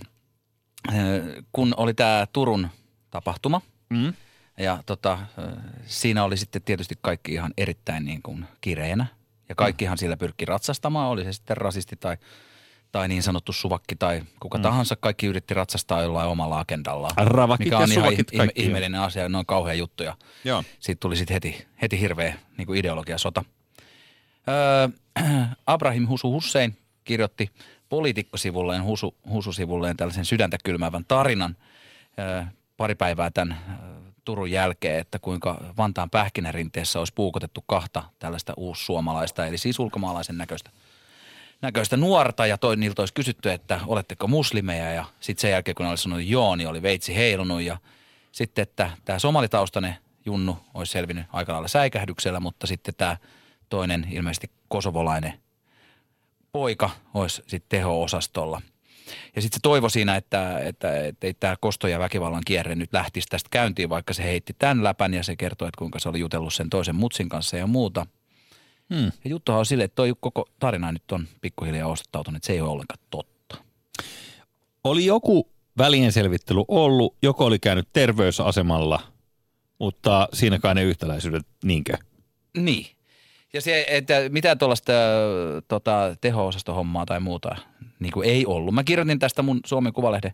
[1.52, 2.68] kun oli tämä Turun
[3.12, 4.14] tapahtuma, Mm.
[4.60, 5.20] ja tota,
[5.86, 9.06] siinä oli sitten tietysti kaikki ihan erittäin niin kuin kireenä.
[9.50, 12.18] Ja kaikkihan sillä pyrki ratsastamaan, oli se sitten rasisti tai,
[12.96, 14.62] tai niin sanottu suvakki tai kuka mm.
[14.62, 14.96] tahansa.
[14.96, 17.28] Kaikki yritti ratsastaa jollain omalla agendallaan.
[17.28, 18.62] Ravakit mikä on ihan suvakit ihme- kaikki.
[18.62, 20.64] ihmeellinen asia, ne on kauhea juttu ja Joo.
[20.80, 23.44] siitä tuli sitten heti, heti hirveä niin kuin ideologiasota.
[24.48, 24.90] Öö,
[25.68, 27.50] Abrahim Husu Hussein kirjoitti
[27.90, 31.58] poliitikkosivulleen, Husu, Husu-sivulleen tällaisen sydäntä kylmäävän tarinan
[32.20, 32.44] öö,
[32.78, 39.46] pari päivää tämän öö, Turun jälkeen, että kuinka Vantaan pähkinärinteessä olisi puukotettu kahta tällaista uussuomalaista,
[39.46, 40.70] eli siis ulkomaalaisen näköistä
[41.62, 45.84] näköistä nuorta ja toi, niiltä olisi kysytty, että oletteko muslimeja ja sitten sen jälkeen kun
[45.84, 47.78] ne oli sanonut joo, niin oli veitsi heilunut ja
[48.32, 53.18] sitten, että tämä somalitaustainen Junnu olisi selvinnyt aika lailla säikähdyksellä, mutta sitten tämä
[53.70, 55.34] toinen ilmeisesti kosovolainen
[56.52, 58.62] poika olisi sitten teho-osastolla.
[59.36, 62.94] Ja sitten se toivo siinä, että, että, että ei tämä kosto- ja väkivallan kierre nyt
[62.94, 66.20] lähtisi tästä käyntiin, vaikka se heitti tämän läpän ja se kertoi, että kuinka se oli
[66.20, 68.08] jutellut sen toisen mutsin kanssa ja muuta.
[68.94, 69.12] Hmm.
[69.24, 72.62] Ja juttuhan on silleen, että toi koko tarina nyt on pikkuhiljaa osoittautunut, että se ei
[72.62, 73.58] ole ollenkaan totta.
[74.84, 79.00] Oli joku välienselvittely ollut, joko oli käynyt terveysasemalla,
[79.80, 81.98] mutta siinäkään ne yhtäläisyydet niinkö?
[82.58, 82.96] Niin.
[83.54, 84.94] Ja se, että mitä tuollaista
[85.68, 87.56] tota, teho-osastohommaa tai muuta
[88.00, 88.74] niin kuin ei ollut.
[88.74, 90.34] Mä kirjoitin tästä mun Suomen Kuvalehden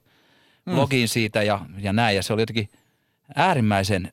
[0.66, 2.70] blogiin siitä ja, ja näin, ja se oli jotenkin
[3.36, 4.12] äärimmäisen,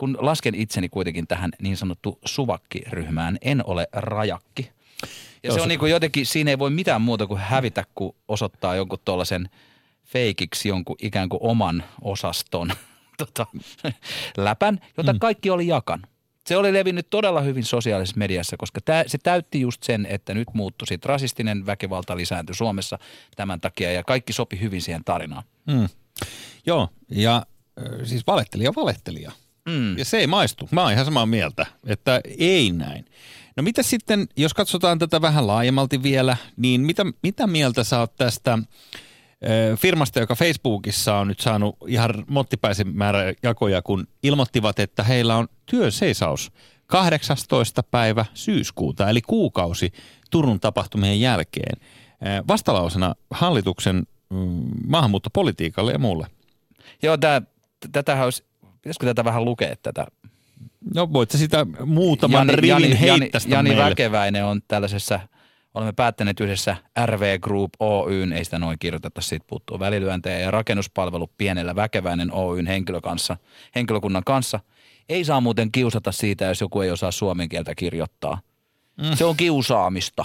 [0.00, 4.70] kun lasken itseni kuitenkin tähän niin sanottu suvakkiryhmään, en ole rajakki.
[5.02, 5.08] Ja
[5.42, 8.76] Joo, se on niin kuin jotenkin, siinä ei voi mitään muuta kuin hävitä, kun osoittaa
[8.76, 9.50] jonkun tuollaisen
[10.04, 12.72] feikiksi jonkun ikään kuin oman osaston
[13.18, 13.46] tota,
[14.36, 16.06] läpän, jota kaikki oli jakanut.
[16.46, 20.48] Se oli levinnyt todella hyvin sosiaalisessa mediassa, koska tää, se täytti just sen, että nyt
[20.54, 22.98] muuttui sit rasistinen väkivalta lisääntyi Suomessa
[23.36, 25.42] tämän takia ja kaikki sopi hyvin siihen tarinaan.
[25.66, 25.88] Mm.
[26.66, 27.46] Joo, ja
[28.04, 29.32] siis valettelija valettelija.
[29.70, 29.98] Mm.
[29.98, 30.68] Ja se ei maistu.
[30.70, 33.04] Mä oon ihan samaa mieltä, että ei näin.
[33.56, 38.16] No mitä sitten, jos katsotaan tätä vähän laajemmalti vielä, niin mitä, mitä mieltä sä oot
[38.16, 38.58] tästä
[39.76, 45.48] firmasta, joka Facebookissa on nyt saanut ihan mottipäisen määrä jakoja, kun ilmoittivat, että heillä on
[45.66, 46.52] työseisaus
[46.86, 47.82] 18.
[47.82, 49.92] päivä syyskuuta, eli kuukausi
[50.30, 51.80] Turun tapahtumien jälkeen.
[52.48, 53.96] Vastalausena hallituksen
[54.30, 56.26] mm, maahanmuuttopolitiikalle ja muulle.
[57.02, 58.44] Joo, tää, t- tätähän olisi,
[58.82, 60.06] pitäisikö tätä vähän lukea tätä?
[60.94, 63.84] No voit sä sitä muutaman Jani, rivin heittästä Jani meille.
[63.84, 65.20] Väkeväinen on tällaisessa,
[65.74, 71.30] olemme päättäneet yhdessä RV Group Oyn, ei sitä noin kirjoiteta, siitä puuttuu välilyöntejä ja rakennuspalvelu
[71.38, 73.36] pienellä Väkeväinen Oyn henkilö kanssa,
[73.74, 74.60] henkilökunnan kanssa.
[75.08, 78.40] Ei saa muuten kiusata siitä, jos joku ei osaa suomen kieltä kirjoittaa.
[78.96, 79.16] Mm.
[79.16, 80.24] Se on kiusaamista.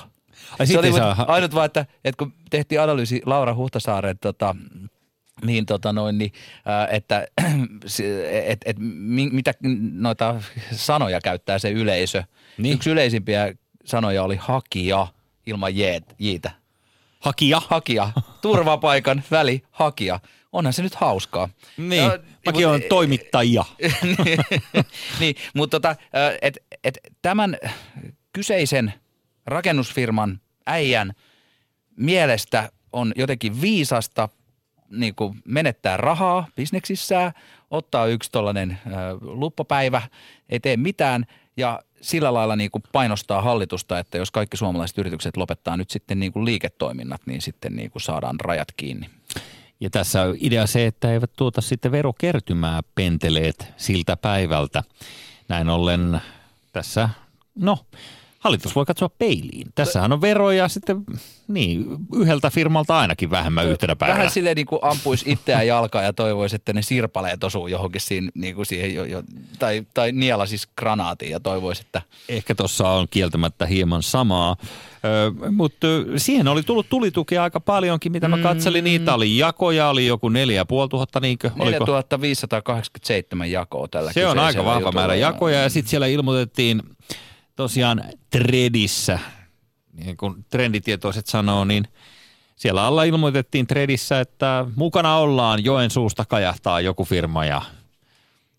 [0.59, 4.55] Ai Se oli saa- ainut vaan, että, että kun tehtiin analyysi Laura Huhtasaaren tota,
[5.43, 6.31] niin, tota noin, niin,
[6.91, 7.27] että
[8.45, 9.53] et, et, mi, mitä
[9.91, 12.19] noita sanoja käyttää se yleisö.
[12.19, 12.63] Niin.
[12.63, 12.73] Niin.
[12.75, 13.53] Yksi yleisimpiä
[13.85, 15.07] sanoja oli hakija
[15.45, 16.51] ilman jeet, jiitä.
[17.19, 17.61] Hakija.
[17.69, 20.19] Hakija, turvapaikan väli, hakija.
[20.51, 21.49] Onhan se nyt hauskaa.
[21.77, 23.65] Niin, Ja- mäkin olen toimittajia.
[25.19, 25.95] niin, mutta tota,
[26.41, 27.57] et, et, tämän
[28.33, 28.93] kyseisen
[29.45, 31.13] rakennusfirman äijän
[31.97, 34.29] mielestä on jotenkin viisasta
[34.89, 37.31] niin kuin menettää rahaa bisneksissään,
[37.71, 38.77] ottaa yksi tollainen
[39.21, 40.01] luppapäivä,
[40.49, 41.25] ei tee mitään
[41.57, 46.19] ja sillä lailla niin kuin painostaa hallitusta, että jos kaikki suomalaiset yritykset lopettaa nyt sitten
[46.19, 49.09] niin kuin liiketoiminnat, niin sitten niin kuin saadaan rajat kiinni.
[49.79, 54.83] Ja tässä on idea se, että eivät tuota sitten verokertymää penteleet siltä päivältä.
[55.47, 56.21] Näin ollen
[56.73, 57.09] tässä,
[57.55, 57.79] no,
[58.45, 59.67] hallitus voi katsoa peiliin.
[59.75, 61.03] Tässähän on veroja sitten,
[61.47, 64.17] niin, yhdeltä firmalta ainakin vähemmän yhtenä päivänä.
[64.17, 68.31] Vähän silleen niin kuin ampuisi itseään jalkaa ja toivoisi, että ne sirpaleet osuu johonkin siinä,
[68.35, 69.23] niin kuin siihen jo, jo,
[69.59, 74.55] tai, tai niela siis granaatiin ja toivoisi, että Ehkä tuossa on kieltämättä hieman samaa,
[75.05, 78.83] Ö, mutta siihen oli tullut tulitukea aika paljonkin, mitä mä katselin.
[78.83, 81.47] Niitä oli jakoja, oli joku neljä ja puoli tuhatta, niinkö?
[81.47, 81.85] Oliko?
[81.85, 86.81] 4587 jakoa tällä Se on aika vahva määrä jakoja ja sitten siellä ilmoitettiin
[87.55, 89.19] tosiaan Tredissä,
[89.93, 91.87] niin kuin trenditietoiset sanoo, niin
[92.55, 97.61] siellä alla ilmoitettiin Tredissä, että mukana ollaan Joensuusta kajahtaa joku firma ja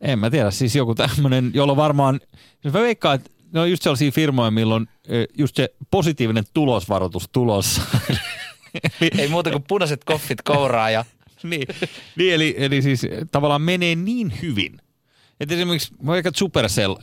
[0.01, 2.21] en mä tiedä, siis joku tämmöinen, jolla varmaan,
[2.65, 4.89] jos mä veikkaan, että ne on just sellaisia firmoja, milloin
[5.39, 7.83] just se positiivinen tulosvaroitus tulossa.
[9.19, 11.05] Ei muuta kuin punaiset koffit kouraa ja
[11.43, 11.67] niin,
[12.17, 14.79] niin eli, eli siis tavallaan menee niin hyvin,
[15.41, 16.95] että esimerkiksi vaikka Supercell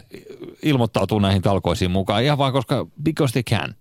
[0.64, 3.76] ilmoittautuu näihin talkoisiin mukaan ihan vaan koska because they can.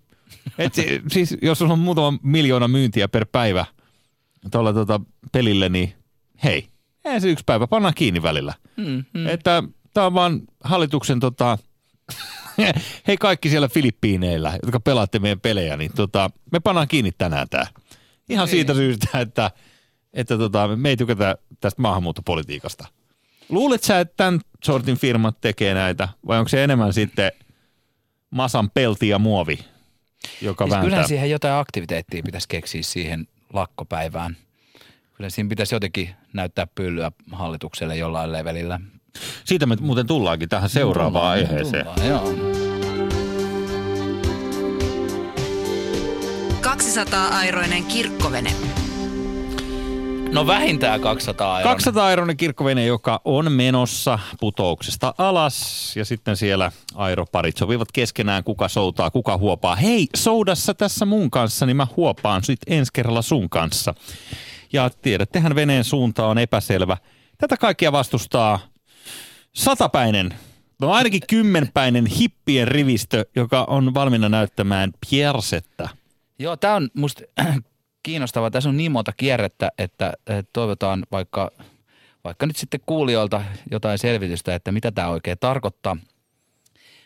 [0.59, 3.67] Et si- siis jos sulla on muutama miljoona myyntiä per päivä
[4.51, 5.01] tuolla tota
[5.33, 5.93] pelille, niin
[6.45, 6.69] hei,
[7.05, 8.55] ei se yksi päivä, pannaan kiinni välillä.
[8.77, 9.27] mm, mm.
[9.27, 9.63] Että
[9.95, 11.59] tämä on vaan hallituksen tota,
[13.07, 17.67] hei kaikki siellä Filippiineillä, jotka pelaatte meidän pelejä, niin tota, me pannaan kiinni tänään tää.
[18.29, 19.51] Ihan siitä syystä, että,
[20.13, 22.87] että tota, me ei tykätä tästä maahanmuuttopolitiikasta.
[23.49, 27.33] Luulet sä, että tämän sortin firmat tekee näitä, vai onko se enemmän sitten
[28.31, 29.59] masan pelti ja muovi,
[30.41, 30.85] joka Siis vääntää?
[30.87, 34.37] kyllähän siihen jotain aktiviteettia pitäisi keksiä siihen lakkopäivään.
[35.17, 38.81] Kyllä siinä pitäisi jotenkin näyttää pyllyä hallitukselle jollain levelillä.
[39.45, 41.87] Siitä me muuten tullaankin tähän seuraavaan Tullaan, aiheeseen.
[41.87, 42.33] tullaan, Joo.
[46.63, 48.55] 200-airoinen kirkkovene.
[50.33, 51.73] No vähintään 200 euroa.
[51.73, 58.69] 200 euroinen kirkkovene, joka on menossa putouksesta alas ja sitten siellä aeroparit sopivat keskenään, kuka
[58.69, 59.77] soutaa, kuka huopaa.
[59.77, 63.95] Hei, soudassa tässä mun kanssa, niin mä huopaan sit ensi kerralla sun kanssa.
[64.73, 66.97] Ja tiedättehän, veneen suunta on epäselvä.
[67.39, 68.59] Tätä kaikkia vastustaa
[69.55, 70.35] satapäinen,
[70.81, 75.89] no ainakin kymmenpäinen hippien rivistö, joka on valmiina näyttämään piersettä.
[76.39, 77.23] Joo, tämä on musta
[78.03, 78.51] kiinnostavaa.
[78.51, 80.13] Tässä on niin monta kierrettä, että
[80.53, 81.51] toivotaan vaikka,
[82.25, 85.97] vaikka nyt sitten kuulijoilta jotain selvitystä, että mitä tämä oikein tarkoittaa.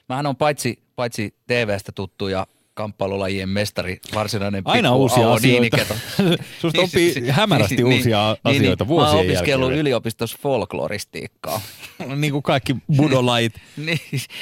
[0.08, 5.76] Mähän on paitsi, paitsi TV-stä tuttu ja kamppailulajien mestari, varsinainen Aina uusia asioita.
[6.60, 9.80] Susta oppii hämärästi uusia asioita Mä vuosien oon opiskellut jälkeen.
[9.80, 11.60] yliopistossa folkloristiikkaa.
[12.16, 13.54] niin kuin kaikki budolait.
[13.76, 14.00] niin.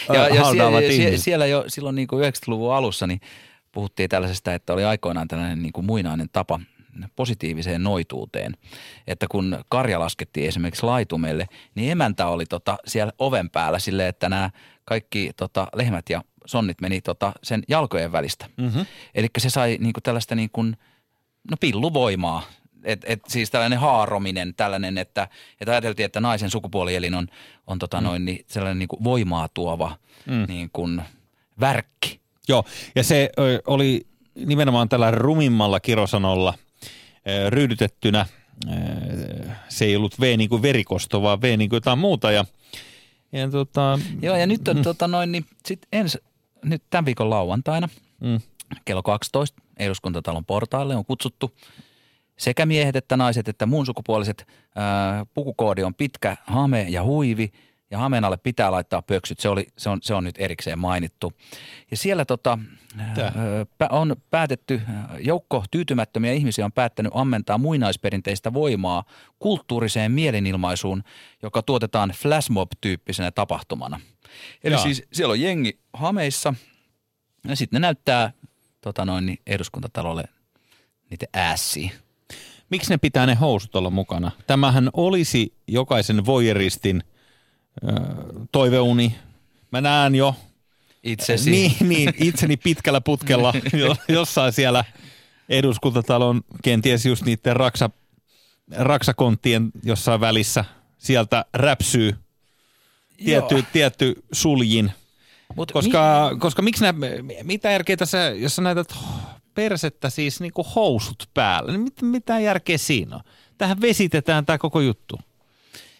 [0.08, 1.20] Ja, ja siellä, siellä, ihmiset.
[1.20, 3.20] siellä jo silloin niin kuin 90-luvun alussa niin
[3.74, 6.60] puhuttiin tällaisesta, että oli aikoinaan tällainen niin kuin muinainen tapa
[7.16, 8.56] positiiviseen noituuteen.
[9.06, 14.28] Että kun karja laskettiin esimerkiksi laitumelle, niin emäntä oli tota siellä oven päällä silleen, että
[14.28, 14.50] nämä
[14.84, 18.46] kaikki tota, lehmät ja sonnit meni tota sen jalkojen välistä.
[18.56, 18.86] Mm-hmm.
[19.14, 20.76] Eli se sai niin kuin tällaista niin kuin,
[21.50, 22.42] no pilluvoimaa.
[22.84, 25.28] Et, et, siis tällainen haarominen, tällainen, että,
[25.60, 27.28] että ajateltiin, että naisen sukupuolielin on,
[27.66, 28.04] on tota Mm.
[28.04, 29.96] noin, niin sellainen niin kuin voimaa tuova
[30.48, 31.02] niin kuin
[31.60, 32.23] värkki.
[32.48, 33.30] Joo, ja se
[33.66, 36.54] oli nimenomaan tällä rumimmalla kirosanolla
[37.48, 38.26] ryydytettynä.
[39.68, 42.32] Se ei ollut V niin kuin verikosto, vaan V niin kuin jotain muuta.
[42.32, 42.44] Ja,
[43.32, 46.18] ja tota, Joo, ja nyt on tota noin, niin sit ens,
[46.64, 47.88] nyt tämän viikon lauantaina
[48.20, 48.40] mm,
[48.84, 51.52] kello 12 eduskuntatalon portaille on kutsuttu
[52.36, 54.46] sekä miehet että naiset että muun sukupuoliset.
[54.76, 57.52] Ää, pukukoodi on pitkä hame ja huivi
[57.90, 59.40] ja hameen alle pitää laittaa pöksyt.
[59.40, 61.32] Se, oli, se, on, se on nyt erikseen mainittu.
[61.90, 62.58] Ja siellä tota,
[63.14, 63.32] Tää.
[63.90, 69.04] on päätetty, ää, joukko tyytymättömiä ihmisiä on päättänyt ammentaa muinaisperinteistä voimaa
[69.38, 71.02] kulttuuriseen mielenilmaisuun,
[71.42, 74.00] joka tuotetaan flashmob-tyyppisenä tapahtumana.
[74.64, 74.82] Eli Jaa.
[74.82, 76.54] siis siellä on jengi hameissa
[77.48, 78.32] ja sitten ne näyttää
[78.80, 80.24] tota noin, niin eduskuntatalolle
[81.10, 81.90] niitä ässiä.
[82.70, 84.30] miksi ne pitää ne housut olla mukana?
[84.46, 87.02] Tämähän olisi jokaisen voyeristin
[88.52, 89.16] toiveuni.
[89.70, 90.36] Mä näen jo
[91.04, 91.50] Itsesi.
[91.50, 94.84] Niin, niin, itseni pitkällä putkella jo- jossain siellä
[95.48, 97.90] eduskuntatalon, kenties just niiden raksa,
[98.76, 100.64] raksakonttien jossain välissä.
[100.98, 102.14] Sieltä räpsyy
[103.24, 103.64] tietty, Joo.
[103.72, 104.92] tietty suljin.
[105.56, 106.94] Mut Koska, mi- koska miksi nää,
[107.42, 108.94] mitä järkeä tässä, jos sä näytät
[109.54, 113.22] persettä siis niinku housut päällä, niin mit, mitä järkeä siinä on?
[113.58, 115.18] Tähän vesitetään tämä koko juttu.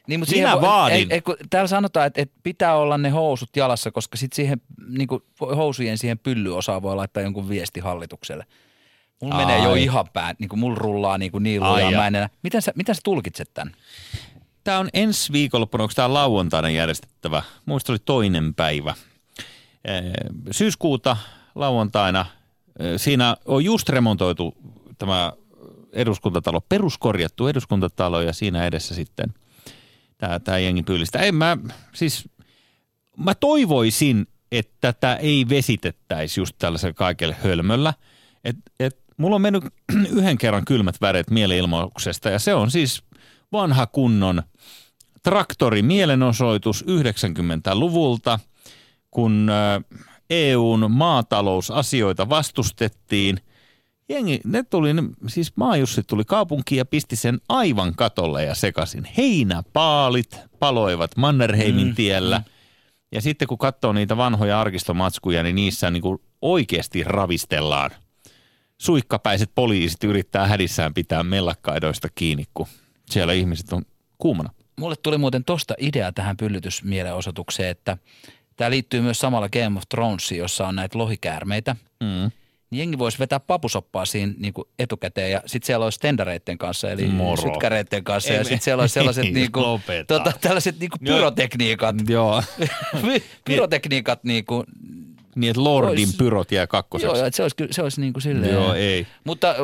[0.06, 0.96] Niin, mutta Minä siihen, vaadin.
[0.96, 4.60] Ei, ei, kun täällä sanotaan, että, että pitää olla ne housut jalassa, koska sitten siihen
[4.88, 8.46] niin kuin housujen siihen pyllyosaan voi laittaa jonkun viesti hallitukselle.
[9.22, 9.46] Mulla Ai.
[9.46, 11.90] menee jo ihan pää, niin kuin mulla rullaa niin kuin niin lujaa.
[11.90, 11.98] ja.
[11.98, 13.74] Mä en enää, miten, sä, miten sä tulkitset tämän?
[14.64, 17.42] Tämä on ensi viikonloppuna, onko tämä lauantaina järjestettävä?
[17.66, 18.94] Muista oli toinen päivä.
[20.50, 21.16] Syyskuuta
[21.54, 22.26] lauantaina.
[22.96, 24.54] Siinä on just remontoitu
[24.98, 25.32] tämä
[25.92, 29.34] eduskuntatalo, peruskorjattu eduskuntatalo ja siinä edessä sitten
[30.24, 31.18] tämä, tämä jengi pyylistä.
[31.18, 31.56] En mä,
[31.94, 32.28] siis
[33.16, 37.94] mä toivoisin, että tätä ei vesitettäisi just tällaisella kaikella hölmöllä.
[38.44, 39.64] Et, et, mulla on mennyt
[40.16, 43.02] yhden kerran kylmät väreet mielenilmauksesta ja se on siis
[43.52, 44.42] vanha kunnon
[45.22, 48.38] traktori mielenosoitus 90-luvulta,
[49.10, 49.50] kun
[50.30, 53.40] EUn maatalousasioita vastustettiin.
[54.08, 59.08] Jengi, ne tuli, ne- siis maajussit tuli kaupunkiin ja pisti sen aivan katolle ja sekasin.
[59.16, 62.38] Heinäpaalit paloivat Mannerheimin mm, tiellä.
[62.38, 62.44] Mm.
[63.12, 67.90] Ja sitten kun katsoo niitä vanhoja arkistomatskuja, niin niissä niin kuin oikeasti ravistellaan.
[68.78, 72.66] Suikkapäiset poliisit yrittää hädissään pitää mellakkaidoista kiinni, kun
[73.10, 73.82] siellä ihmiset on
[74.18, 74.50] kuumana.
[74.80, 77.98] Mulle tuli muuten tosta idea tähän pyllytysmielenosoitukseen, että
[78.56, 81.76] tämä liittyy myös samalla Game of Thronesiin, jossa on näitä lohikäärmeitä.
[82.00, 82.30] Mm.
[82.74, 86.90] Niin jengi voisi vetää papusoppaa siinä niin kuin etukäteen ja sitten siellä olisi tendareiden kanssa,
[86.90, 87.42] eli Moro.
[87.42, 91.96] sytkäreiden kanssa Ei ja sitten siellä olisi sellaiset niin kuin, tota, tällaiset niin kuin pyrotekniikat.
[92.08, 92.42] Joo.
[93.44, 94.66] pyrotekniikat niin kuin,
[95.36, 97.16] Niin, että Lordin Ois- pyrot jää kakkoseksi.
[97.16, 98.52] Joo, että se olisi, se olisi niin kuin silleen.
[98.52, 99.06] Joo, ei.
[99.24, 99.54] Mutta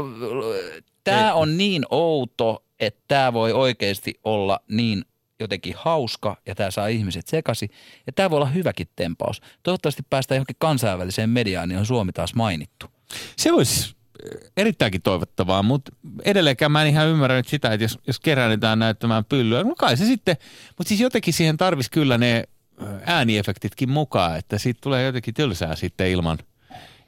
[1.05, 5.05] tämä on niin outo, että tämä voi oikeasti olla niin
[5.41, 7.71] jotenkin hauska ja tämä saa ihmiset sekasi.
[8.07, 9.41] Ja tämä voi olla hyväkin tempaus.
[9.63, 12.87] Toivottavasti päästään johonkin kansainväliseen mediaan, niin on Suomi taas mainittu.
[13.37, 13.95] Se olisi
[14.57, 15.93] erittäinkin toivottavaa, mutta
[16.25, 19.97] edelleenkään mä en ihan ymmärrä nyt sitä, että jos, jos keräännytään näyttämään pyllyä, no kai
[19.97, 20.37] se sitten,
[20.79, 22.45] mutta siis jotenkin siihen tarvisi kyllä ne
[22.83, 26.39] ö, ääniefektitkin mukaan, että siitä tulee jotenkin tylsää sitten ilman,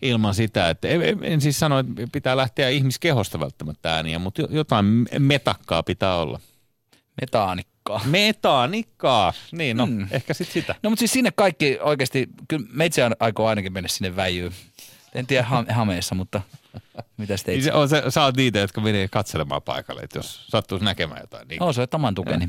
[0.03, 4.49] ilman sitä, että en, en- siis sano, että pitää lähteä ihmiskehosta välttämättä ääniä, mutta jo-
[4.51, 6.41] jotain metakkaa pitää olla.
[7.21, 8.01] Metaanikkaa.
[8.05, 10.07] Metanikkaa, niin no, Mm.
[10.11, 10.75] ehkä sitten sitä.
[10.83, 14.53] No mutta siis sinne kaikki oikeasti, kyllä meitsi aikoo ainakin mennä sinne väijyyn.
[15.15, 16.41] En tiedä ha- hameessa, mutta
[17.17, 20.47] mitä sitten Niin se on, se, sä oot niitä, jotka menee katselemaan paikalle, että jos
[20.49, 21.49] sattuisi näkemään jotain.
[21.49, 22.49] Niin No se on taman tukeni.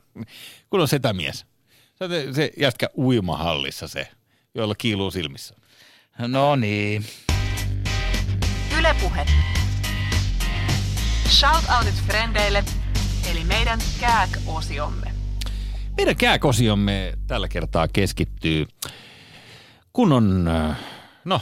[0.70, 1.46] kun on setämies.
[1.94, 4.08] Se, on se- se jätkä uimahallissa se,
[4.54, 5.54] jolla kiiluu silmissä.
[6.18, 7.04] No niin.
[8.78, 9.26] Ylepuhe.
[11.28, 12.64] Shoutoutit frendeille,
[13.30, 15.12] eli meidän kääk-osiomme.
[15.96, 18.66] Meidän kääkosiomme tällä kertaa keskittyy
[19.92, 20.76] kunnon, äh,
[21.24, 21.40] no,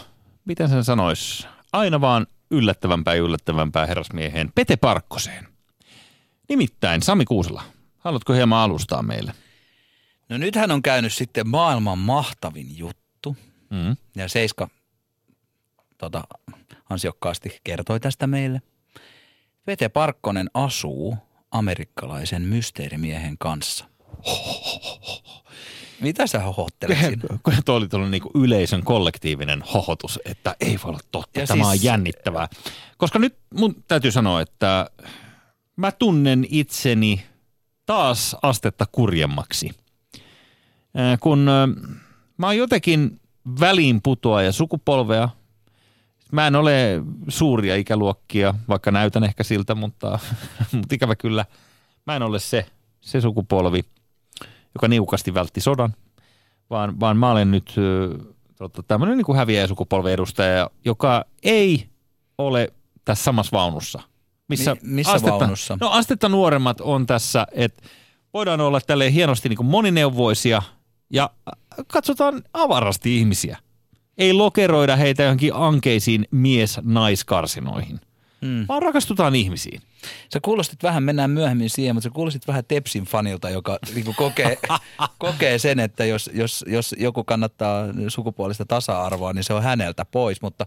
[0.50, 5.48] miten sen sanois, aina vaan yllättävämpää ja yllättävämpää herrasmieheen Pete Parkkoseen.
[6.48, 7.62] Nimittäin Sami Kuusela,
[7.98, 9.34] haluatko hieman alustaa meille?
[10.28, 13.36] No nythän on käynyt sitten maailman mahtavin juttu.
[13.70, 13.96] Mm.
[14.16, 14.68] Ja Seiska
[15.98, 16.22] tota,
[16.90, 18.62] ansiokkaasti kertoi tästä meille.
[19.64, 21.18] Pete Parkkonen asuu
[21.50, 23.84] amerikkalaisen mysteerimiehen kanssa.
[26.00, 27.22] Mitä sä hohottelet siinä?
[27.42, 31.64] Kun tuo oli tullut niinku yleisön kollektiivinen hohotus, että ei voi olla totta, Ja tämä
[31.64, 32.48] siis- on jännittävää.
[32.96, 34.90] Koska nyt mun täytyy sanoa, että
[35.76, 37.24] mä tunnen itseni
[37.86, 39.70] taas astetta kurjemmaksi.
[40.98, 41.68] Äh, Kun äh,
[42.36, 43.20] mä oon jotenkin
[43.60, 45.28] väliinputoaja sukupolvea,
[46.32, 50.18] mä en ole suuria ikäluokkia, vaikka näytän ehkä siltä, mutta,
[50.72, 51.44] mutta ikävä kyllä,
[52.06, 52.66] mä en ole se,
[53.00, 53.80] se sukupolvi,
[54.74, 55.94] joka niukasti vältti sodan,
[56.70, 57.74] vaan, vaan mä olen nyt
[58.56, 61.88] tota, tämmöinen niin häviäjäsukupolven edustaja, joka ei
[62.38, 62.72] ole
[63.04, 64.00] tässä samassa vaunussa.
[64.48, 65.78] Missä, Mi- missä astetta, vaunussa?
[65.80, 67.82] No astetta nuoremmat on tässä, että
[68.34, 70.62] voidaan olla tälleen hienosti niin monineuvoisia
[71.12, 71.30] ja
[71.86, 73.58] katsotaan avarasti ihmisiä.
[74.18, 78.00] Ei lokeroida heitä johonkin ankeisiin mies-naiskarsinoihin,
[78.46, 78.64] Hmm.
[78.68, 79.80] vaan rakastutaan ihmisiin.
[80.32, 84.58] Sä kuulostit vähän, mennään myöhemmin siihen, mutta sä kuulostit vähän Tepsin fanilta, joka niin kokee,
[85.18, 90.42] kokee sen, että jos, jos, jos joku kannattaa sukupuolista tasa-arvoa, niin se on häneltä pois.
[90.42, 90.66] Mutta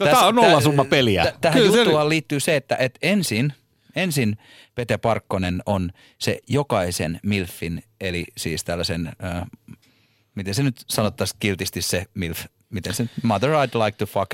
[0.00, 1.24] No, tää on nollasumma peliä.
[1.24, 3.52] tä- Tähän Kyllä se- juttuun liittyy se, että, että ensin,
[3.96, 4.38] ensin
[4.74, 9.42] Pete Parkkonen on se jokaisen MILFin, eli siis tällaisen, äh,
[10.34, 14.30] miten se nyt sanottaisiin kiltisti se MILF, miten se, Mother I'd Like to Fuck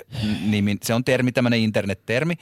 [0.46, 2.34] nimi, se on termi, tämmöinen internet-termi.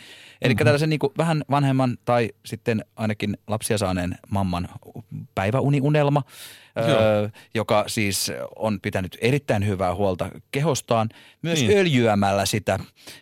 [0.42, 0.64] Eli mm-hmm.
[0.64, 4.68] tällaisen niin kuin vähän vanhemman tai sitten ainakin lapsia saaneen mamman
[5.35, 6.22] päiväuniunelma,
[6.78, 11.09] öö, joka siis on pitänyt erittäin hyvää huolta kehostaan,
[11.42, 11.78] myös Niin.
[11.78, 12.78] öljyämällä sitä.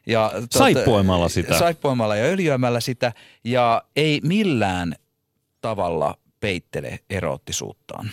[0.07, 1.59] Ja, tuota, Saippuamalla sitä.
[1.59, 3.13] Saippuamalla ja öljyämällä sitä
[3.45, 4.97] ja ei millään
[5.61, 8.11] tavalla peittele eroottisuuttaan.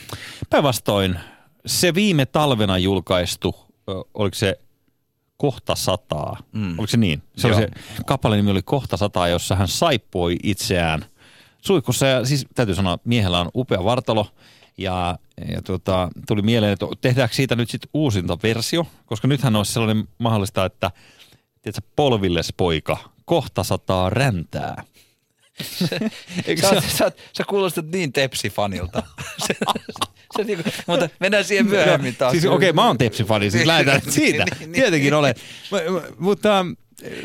[0.50, 1.20] Päinvastoin
[1.66, 3.69] se viime talvena julkaistu, ö,
[4.14, 4.60] oliko se
[5.38, 6.80] kohta sataa, mm.
[6.80, 7.24] oliko se niin?
[7.38, 7.68] Se oli se
[8.06, 11.06] kappale nimi oli kohta sataa, jossa hän saippoi itseään
[11.62, 14.28] suihkussa ja siis täytyy sanoa, miehellä on upea vartalo
[14.78, 15.20] ja,
[15.54, 20.08] ja tuota, tuli mieleen, että tehdäänkö siitä nyt sitten uusinta versio, koska nythän olisi sellainen
[20.18, 20.92] mahdollista, että
[21.62, 24.84] tiedätkö, polvilles poika, kohta sataa räntää.
[26.62, 29.04] Sä, sä, oot- sä kuulostat niin Tepsi-fanilta.
[30.38, 32.32] se, se, niinku, mutta mennään siihen myöhemmin taas.
[32.32, 34.46] Siis okei, okay, mä oon Tepsi-fani, siis lähdetään nyt siitä.
[34.46, 35.36] Niin, niin, Tietenkin olen.
[35.72, 36.66] M- Mutta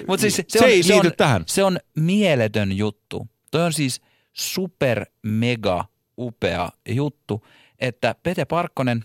[0.09, 1.43] Mut siis se, se, on, ei se liity on, tähän.
[1.47, 3.29] Se on mieletön juttu.
[3.51, 4.01] Toi on siis
[4.33, 5.85] super mega
[6.19, 7.47] upea juttu,
[7.79, 9.05] että Pete Parkkonen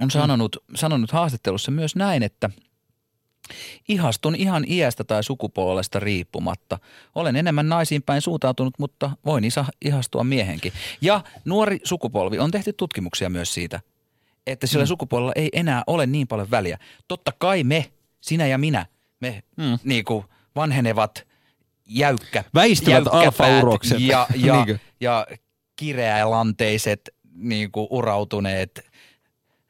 [0.00, 2.50] on sanonut, sanonut haastattelussa myös näin, että
[3.88, 6.78] ihastun ihan iästä tai sukupuolesta riippumatta.
[7.14, 10.72] Olen enemmän naisiin päin suuntautunut, mutta voin isa, ihastua miehenkin.
[11.00, 13.80] Ja nuori sukupolvi, on tehty tutkimuksia myös siitä,
[14.46, 14.88] että sillä mm.
[14.88, 16.78] sukupuolella ei enää ole niin paljon väliä.
[17.08, 18.86] Totta kai me, sinä ja minä,
[19.20, 19.78] me mm.
[19.84, 20.24] niin kuin
[20.56, 21.26] vanhenevat
[21.86, 24.00] jäykkä, Väistyvät alfaurokset.
[24.00, 24.66] ja, ja,
[25.00, 25.26] ja
[25.76, 28.86] kireälanteiset niin kuin urautuneet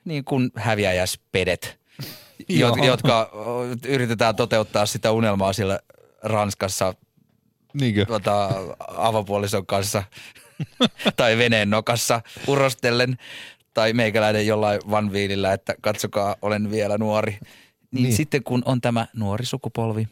[0.04, 1.78] niin kuin häviäjäspedet,
[2.48, 3.30] Jot, jotka
[3.88, 5.78] yritetään toteuttaa sitä unelmaa siellä
[6.22, 6.94] Ranskassa
[7.80, 8.06] Niinkö?
[8.06, 8.48] tota,
[8.96, 10.02] avopuolison kanssa
[11.16, 13.18] tai veneen nokassa urostellen
[13.74, 17.38] tai meikäläinen jollain vanviilillä, että katsokaa, olen vielä nuori.
[17.90, 18.16] Niin, Niin.
[18.16, 20.08] sitten kun on tämä nuori sukupolvi,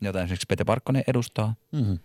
[0.00, 1.98] jota esimerkiksi Pete Parkkonen edustaa, Mm-hmm.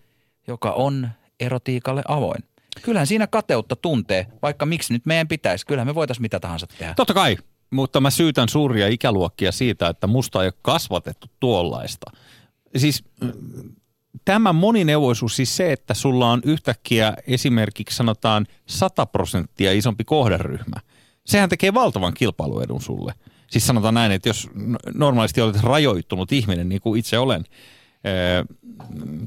[0.48, 1.10] joka on
[1.40, 2.44] erotiikalle avoin.
[2.82, 5.66] Kyllähän siinä kateutta tuntee, vaikka miksi nyt meidän pitäisi.
[5.66, 6.94] Kyllähän me voitaisiin mitä tahansa tehdä.
[6.94, 7.38] Totta kai,
[7.72, 12.12] mutta mä syytän suuria ikäluokkia siitä, että musta ei ole kasvatettu tuollaista.
[12.78, 13.04] Siis
[14.26, 20.76] tämä monineuvoisuus, siis se, että sulla on yhtäkkiä esimerkiksi sanotaan 100 prosenttia isompi kohderyhmä,
[21.26, 23.14] sehän tekee valtavan kilpailuedun sulle.
[23.50, 24.50] Siis sanotaan näin, että jos
[24.94, 27.46] normaalisti olet rajoittunut ihminen, niin kuin itse olen,
[28.08, 28.44] Öö,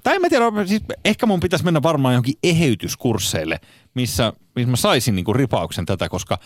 [0.02, 3.60] tai en mä tiedä, siis ehkä mun pitäisi mennä varmaan johonkin eheytyskursseille,
[3.94, 6.38] missä, missä mä saisin niinku ripauksen tätä, koska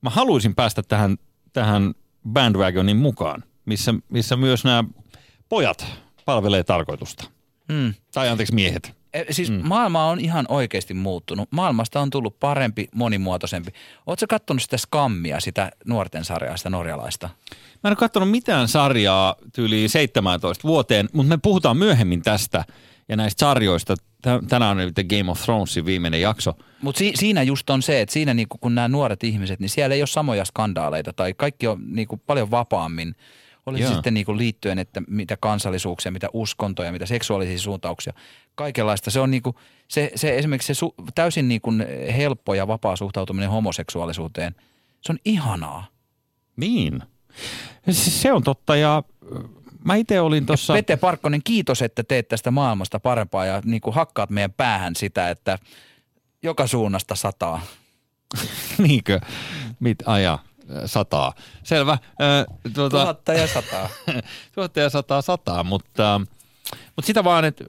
[0.00, 1.16] mä haluaisin päästä tähän,
[1.52, 1.94] tähän
[2.32, 4.84] bandwagonin mukaan, missä, missä myös nämä
[5.48, 5.86] pojat
[6.24, 7.24] palvelee tarkoitusta.
[7.68, 7.94] Mm.
[8.14, 8.92] Tai anteeksi miehet.
[9.12, 9.60] E, Siis mm.
[9.62, 11.48] maailma on ihan oikeasti muuttunut.
[11.52, 13.70] Maailmasta on tullut parempi, monimuotoisempi.
[14.06, 17.28] Oletko katsonut sitä skammia, sitä nuorten sarjaa, sitä norjalaista?
[17.50, 22.64] Mä en ole katsonut mitään sarjaa tyyliin 17 vuoteen, mutta me puhutaan myöhemmin tästä
[23.08, 23.94] ja näistä sarjoista.
[24.22, 26.52] Tä- Tänään on The Game of Thronesin viimeinen jakso.
[26.82, 29.94] Mutta si- siinä just on se, että siinä niinku, kun nämä nuoret ihmiset, niin siellä
[29.94, 33.14] ei ole samoja skandaaleita tai kaikki on niinku, paljon vapaammin.
[33.66, 33.92] Oli Joo.
[33.92, 38.12] sitten niinku liittyen, että mitä kansallisuuksia, mitä uskontoja, mitä seksuaalisia suuntauksia,
[38.54, 39.10] kaikenlaista.
[39.10, 39.54] Se on niinku,
[39.88, 41.70] se, se esimerkiksi se su- täysin niinku
[42.16, 44.54] helppo ja vapaa suhtautuminen homoseksuaalisuuteen,
[45.00, 45.86] se on ihanaa.
[46.56, 47.02] Niin.
[47.90, 49.02] Se on totta ja
[49.84, 50.72] mä itse olin tuossa...
[50.72, 55.30] Pete Parkkonen, kiitos, että teet tästä maailmasta parempaa ja niin kuin hakkaat meidän päähän sitä,
[55.30, 55.58] että
[56.42, 57.60] joka suunnasta sataa.
[58.78, 59.20] Niinkö?
[59.80, 60.38] Mit aja?
[60.86, 61.32] Sataa.
[61.62, 61.98] Selvä.
[62.74, 63.88] Tuota, Tuhatta ja sataa.
[64.54, 66.20] tuhatta ja sataa sataa, mutta,
[66.96, 67.64] mutta sitä vaan, että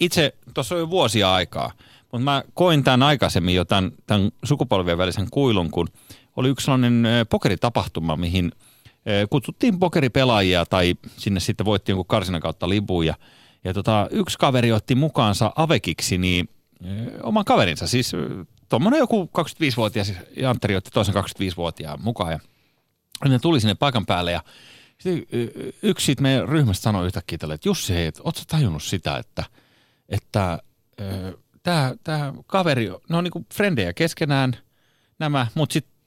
[0.00, 4.98] itse tuossa on jo vuosia aikaa, mutta mä koin tämän aikaisemmin jo tämän, tämän sukupolvien
[4.98, 5.88] välisen kuilun, kun
[6.36, 8.52] oli yksi sellainen pokeritapahtuma, mihin
[9.30, 13.14] kutsuttiin pokeripelaajia tai sinne sitten voitti jonkun karsinan kautta lipun ja,
[13.64, 16.48] ja tota, yksi kaveri otti mukaansa avekiksi niin
[17.22, 18.12] oman kaverinsa, siis
[18.68, 22.40] tuommoinen joku 25-vuotias, Jantteri otti toisen 25-vuotiaan mukaan ja
[23.28, 24.40] ne tuli sinne paikan päälle ja
[24.98, 25.26] sitten
[25.82, 29.44] yksi siitä meidän ryhmästä sanoi yhtäkkiä tälle, että Jussi, hei, ootko tajunnut sitä, että,
[30.08, 30.58] että
[32.04, 34.56] tämä kaveri, ne on niinku frendejä keskenään
[35.18, 35.99] nämä, mutta sitten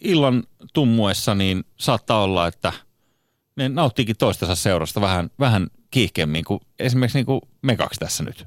[0.00, 0.42] illan
[0.72, 2.72] tummuessa niin saattaa olla, että
[3.56, 8.46] ne nauttiikin toistensa seurasta vähän, vähän kiihkeämmin kuin esimerkiksi niinku me kaksi tässä nyt.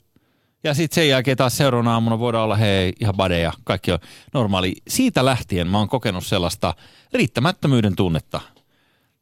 [0.63, 3.99] Ja sitten sen jälkeen taas seuraavana aamuna voidaan olla hei ihan badeja, kaikki on
[4.33, 4.75] normaali.
[4.87, 6.73] Siitä lähtien mä oon kokenut sellaista
[7.13, 8.41] riittämättömyyden tunnetta,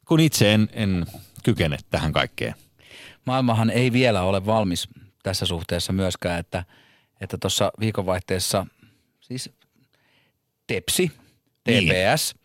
[0.06, 1.06] kun itse en, en
[1.44, 2.56] kykene tähän kaikkeen.
[3.26, 4.88] Maailmahan ei vielä ole valmis
[5.24, 6.64] tässä suhteessa myöskään, että
[7.22, 8.66] että tuossa viikonvaihteessa
[9.20, 9.50] siis
[10.68, 11.12] Tepsi,
[11.68, 11.90] Niin.
[11.90, 12.36] TPS,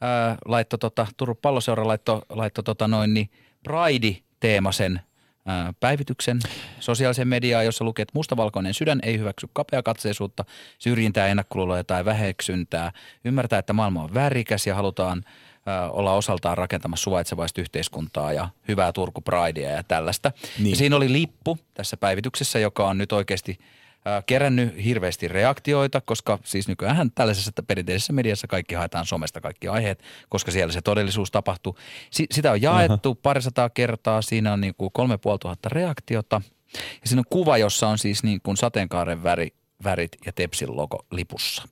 [0.00, 3.30] ää, laitto tota, Turun palloseura laitto, laitto tota noin niin
[3.62, 5.00] Pride-teemasen
[5.46, 6.38] ää, päivityksen
[6.80, 10.44] sosiaaliseen mediaan, jossa lukee, että mustavalkoinen sydän ei hyväksy kapeakatseisuutta,
[10.78, 12.92] syrjintää, ennakkoluuloja tai väheksyntää.
[13.24, 15.24] Ymmärtää, että maailma on värikäs ja halutaan
[15.66, 20.32] ää, olla osaltaan rakentamassa suvaitsevaista yhteiskuntaa ja hyvää Turku Pridea ja tällaista.
[20.58, 20.70] Niin.
[20.70, 23.66] Ja siinä oli lippu tässä päivityksessä, joka on nyt oikeasti ää,
[24.26, 30.50] kerännyt hirveästi reaktioita, koska siis nykyään tällaisessa perinteisessä mediassa kaikki haetaan somesta kaikki aiheet, koska
[30.50, 31.78] siellä se todellisuus tapahtuu.
[32.10, 33.22] Si- sitä on jaettu uh-huh.
[33.22, 36.40] parisataa kertaa, siinä on niin kuin kolme puoli tuhatta reaktiota.
[36.74, 39.48] Ja siinä on kuva, jossa on siis niin kuin sateenkaaren väri,
[39.84, 41.62] värit ja Tepsin logo lipussa.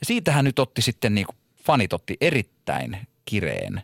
[0.00, 3.82] Ja siitähän nyt otti sitten niin kuin fanit otti erittäin kireen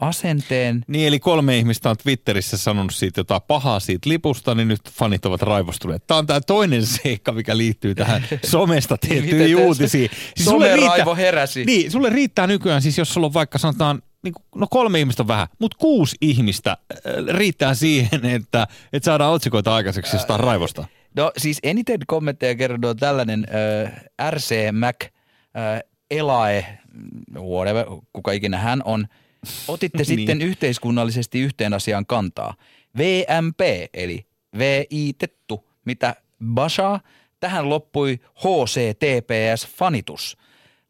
[0.00, 0.84] asenteen.
[0.86, 5.26] Niin, eli kolme ihmistä on Twitterissä sanonut siitä jotain pahaa siitä lipusta, niin nyt fanit
[5.26, 6.06] ovat raivostuneet.
[6.06, 10.10] Tämä on tämä toinen seikka, mikä liittyy tähän somesta tehtyihin Miten te- uutisiin.
[10.38, 11.64] sulle Someraivo heräsi.
[11.64, 15.22] Niin, sulle riittää nykyään siis, jos sulla on vaikka sanotaan, niin kuin, no kolme ihmistä
[15.22, 20.84] on vähän, mutta kuusi ihmistä äh, riittää siihen, että, että saadaan otsikoita aikaiseksi jostain raivosta.
[21.16, 23.46] No siis eniten kommentteja kertoo tällainen
[23.84, 25.10] äh, RC Mac äh,
[26.10, 26.78] Elae,
[27.34, 29.06] whatever, kuka ikinä hän on.
[29.68, 30.06] Otitte Niin.
[30.06, 32.54] sitten yhteiskunnallisesti yhteen asiaan kantaa.
[32.98, 33.60] VMP,
[33.94, 34.26] eli
[34.58, 37.00] VI-tettu, mitä Basha,
[37.40, 40.36] tähän loppui HCTPS-fanitus.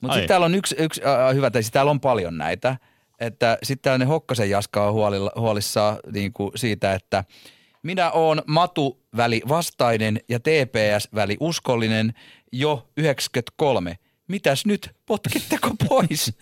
[0.03, 2.77] Mutta sitten täällä on yksi, yksi äh, hyvä, tai täällä on paljon näitä,
[3.21, 7.25] että sitten tällainen Hokkasen Jaska on huolilla, huolissaan niin kuin siitä, että
[7.83, 12.15] minä oon Matu-väli vastainen ja TPS-väli uskollinen
[12.53, 13.99] jo 93.
[14.29, 16.25] Mitäs nyt, potkitteko pois?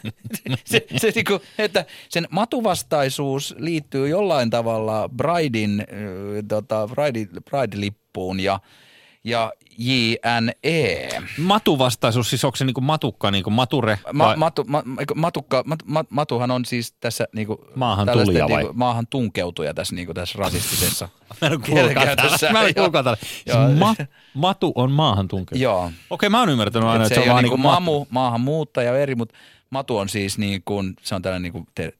[0.64, 5.86] se, se niinku, että sen matuvastaisuus liittyy jollain tavalla Bridein, äh,
[6.48, 8.60] tota, Bride, Bride-lippuun ja,
[9.24, 11.08] ja JNE.
[11.38, 13.98] Matuvastaisuus, siis onko se niinku matukka, niinku mature?
[14.12, 14.82] Ma, vai- matu, ma,
[15.14, 18.62] matukka, mat, mat, matuhan on siis tässä niinku, Maahan tällaisten tulija vai?
[18.62, 21.08] Niinku, maahan tunkeutuja tässä, niinku, tässä rasistisessa.
[21.40, 22.38] Mä en kuulkaan kielenkäytössä.
[22.38, 22.52] tätä.
[22.52, 23.04] Mä en kuulkaan.
[23.20, 23.94] Siis ma,
[24.34, 25.62] matu on maahan tunkeutunut.
[25.62, 25.90] Joo.
[26.10, 29.14] Okei, mä oon ymmärtänyt aina, Et että se, on vaan niinku niinku mamu, maahanmuuttaja eri,
[29.14, 29.34] mutta
[29.70, 31.92] matu on siis niin kuin, se on tällainen niin kuin te,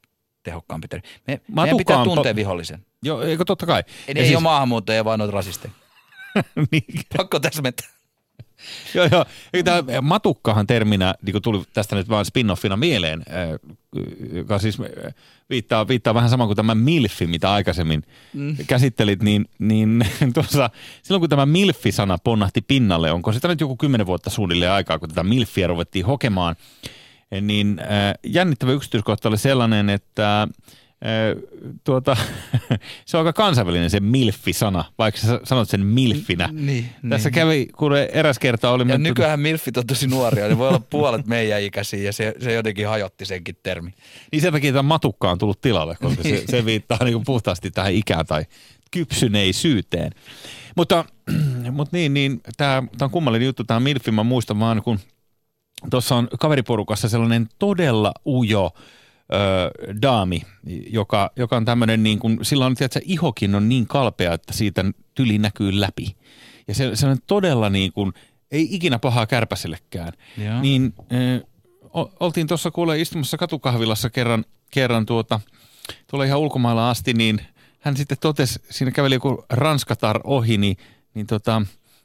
[0.42, 1.08] tehokkaampi termi.
[1.26, 2.86] Me, meidän pitää tuntea vihollisen.
[3.02, 3.82] Joo, eikö totta kai.
[3.88, 5.74] Ei, Ja ei siis- ole maahanmuuttajia, vaan noita rasisteja.
[6.70, 6.84] niin,
[7.16, 7.88] Pakko täsmentää.
[8.94, 9.24] joo, joo.
[9.64, 13.74] Tämä matukkahan terminä niin tuli tästä nyt vaan spin-offina mieleen, äh,
[14.32, 15.14] joka siis äh,
[15.50, 18.56] viittaa, viittaa vähän sama kuin tämä milfi, mitä aikaisemmin mm.
[18.66, 20.04] käsittelit, niin, niin
[20.34, 20.70] tuossa,
[21.02, 25.08] silloin kun tämä milfi-sana ponnahti pinnalle, onko sitä nyt joku kymmenen vuotta suunnilleen aikaa, kun
[25.08, 26.56] tätä milfiä ruvettiin hokemaan,
[27.40, 30.48] niin äh, jännittävä yksityiskohta oli sellainen, että
[31.84, 32.16] tuota,
[33.06, 36.48] se on aika kansainvälinen se milfi-sana, vaikka sä sanot sen milfinä.
[36.52, 38.82] Niin, Tässä kävi, kuule eräs kerta oli...
[38.82, 42.34] Ja menty- nykyään milfit on tosi nuoria, niin voi olla puolet meidän ikäisiä ja se,
[42.40, 43.94] se jotenkin hajotti senkin termi.
[44.32, 47.70] Niin sen takia tämä matukka on tullut tilalle, koska se, se viittaa niin kuin puhtaasti
[47.70, 48.44] tähän ikään tai
[48.90, 50.12] kypsyneisyyteen.
[50.76, 51.04] Mutta,
[51.70, 54.98] mutta niin, niin tämä, tämä on kummallinen juttu, tämä Milfi, mä muistan vaan, kun
[55.90, 58.70] tuossa on kaveriporukassa sellainen todella ujo
[59.32, 59.70] ö,
[60.02, 60.42] daami,
[60.90, 64.84] joka, joka on tämmöinen niin kuin, sillä on, tiedätkö, ihokin on niin kalpea, että siitä
[65.14, 66.16] tyli näkyy läpi.
[66.68, 68.12] Ja se, se on todella niin kuin,
[68.50, 70.12] ei ikinä pahaa kärpäsellekään.
[70.38, 70.60] Joo.
[70.60, 71.46] Niin ö,
[72.20, 75.40] oltiin tuossa kuule istumassa katukahvilassa kerran, kerran tuota,
[76.10, 77.40] tuolla ihan ulkomailla asti, niin
[77.80, 80.76] hän sitten totesi, siinä käveli joku ranskatar ohi, niin,
[81.14, 81.62] niin tota,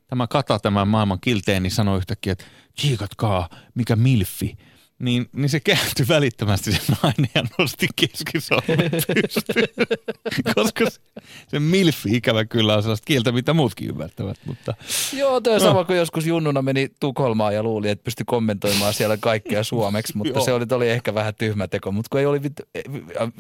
[0.08, 2.46] tämä Kata, tämä maailman kilteen, niin sanoi yhtäkkiä, että
[2.76, 4.58] tsiikatkaa, mikä milfi.
[5.00, 9.88] Niin, niin se kääntyi välittömästi se nainen ja nosti keskisormen pystyyn.
[10.56, 11.00] Koska se,
[11.48, 14.38] se milfi ikävä kyllä on sellaista kieltä, mitä muutkin ymmärtävät.
[14.46, 14.74] Mutta
[15.14, 19.18] Joo, toi on sama kuin joskus junnuna meni Tukholmaan ja luuli, että pystyi kommentoimaan siellä
[19.18, 21.92] kaikkea suomeksi, mutta se oli, oli ehkä vähän tyhmä teko.
[21.92, 22.54] Mutta kun ei oli vit,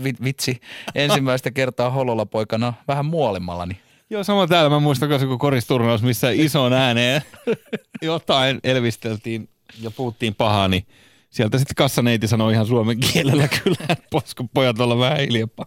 [0.03, 0.61] vit, vitsi
[0.95, 3.77] ensimmäistä kertaa hololla poikana vähän muualemmalla, niin
[4.09, 4.69] Joo, sama täällä.
[4.69, 7.21] Mä muistan myös joku koristurnaus, missä ison ääneen
[8.01, 9.49] jotain elvisteltiin
[9.81, 10.85] ja puhuttiin pahaa, niin
[11.29, 14.07] sieltä sitten kassaneiti sanoi ihan suomen kielellä kyllä, että
[14.53, 15.65] pojat olla vähän hiljempaa.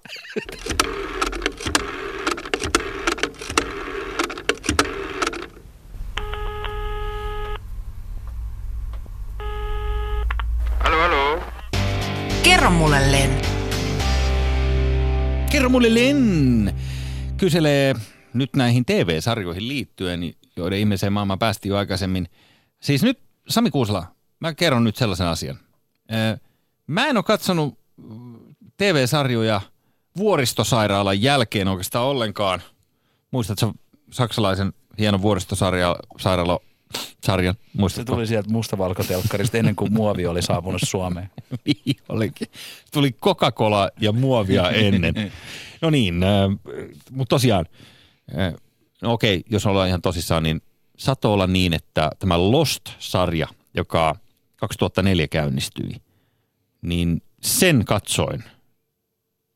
[10.80, 11.42] Hallå, hallå?
[12.42, 13.40] Kerro mulle, Len.
[15.50, 16.74] Kerro mulle Len!
[17.36, 17.94] Kyselee
[18.34, 20.20] nyt näihin TV-sarjoihin liittyen,
[20.56, 22.28] joiden ihmeeseen maailmaan päästiin jo aikaisemmin.
[22.80, 24.06] Siis nyt, Sami Kuusala,
[24.42, 25.58] mä kerron nyt sellaisen asian.
[26.86, 27.78] Mä en ole katsonut
[28.76, 29.60] TV-sarjoja
[30.16, 32.62] vuoristosairaalan jälkeen oikeastaan ollenkaan.
[33.30, 33.72] Muistatko
[34.10, 36.60] saksalaisen hienon vuoristosairaala
[37.24, 37.54] sarjan?
[37.54, 38.14] se Muistatko?
[38.14, 41.30] tuli sieltä mustavalkotelkkarista ennen kuin muovi oli saapunut Suomeen.
[41.64, 42.48] Niin olikin.
[42.92, 45.32] Tuli Coca-Cola ja muovia ennen.
[45.82, 46.30] No niin, äh,
[47.10, 47.66] mutta tosiaan,
[48.38, 48.54] äh,
[49.02, 50.62] no okei, jos ollaan ihan tosissaan, niin
[50.98, 54.16] saattoi olla niin, että tämä Lost-sarja, joka
[54.62, 55.96] 2004 käynnistyi,
[56.82, 58.44] niin sen katsoin.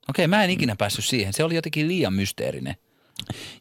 [0.09, 1.33] Okei, mä en ikinä päässyt siihen.
[1.33, 2.75] Se oli jotenkin liian mysteerinen.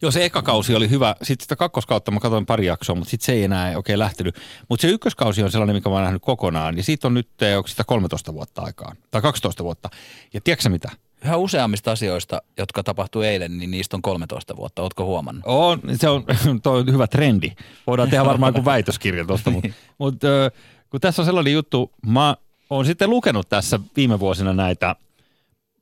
[0.01, 1.15] Joo, se eka kausi oli hyvä.
[1.21, 4.35] Sitten sitä kakkoskautta mä katsoin pari jaksoa, mutta sitten se ei enää oikein lähtenyt.
[4.69, 6.77] Mutta se ykköskausi on sellainen, mikä mä oon nähnyt kokonaan.
[6.77, 8.95] Ja siitä on nyt, eh, onko sitä 13 vuotta aikaa?
[9.11, 9.89] Tai 12 vuotta.
[10.33, 10.89] Ja tiedätkö mitä?
[11.25, 14.81] Yhä useammista asioista, jotka tapahtui eilen, niin niistä on 13 vuotta.
[14.81, 15.43] Ootko huomannut?
[15.45, 16.23] On, se on,
[16.63, 17.51] toi on hyvä trendi.
[17.87, 20.15] Voidaan tehdä varmaan joku väitöskirja tuosta, mutta mut,
[20.89, 22.35] kun tässä on sellainen juttu, mä
[22.69, 24.95] oon sitten lukenut tässä viime vuosina näitä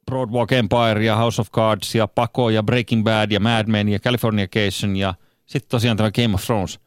[0.06, 4.00] Broadwalk Empire ja House of Cards ja Paco ja Breaking Bad ja Mad Men ja
[4.00, 5.14] Californication ja
[5.46, 6.80] sitten tosiaan tämä Game of Thrones.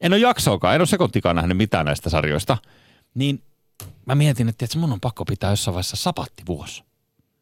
[0.00, 2.58] En ole jaksoakaan, en ole sekuntikaan nähnyt mitään näistä sarjoista.
[3.14, 3.42] Niin
[4.06, 6.84] mä mietin, että tiedätkö, mun on pakko pitää jossain vaiheessa sapattivuosi.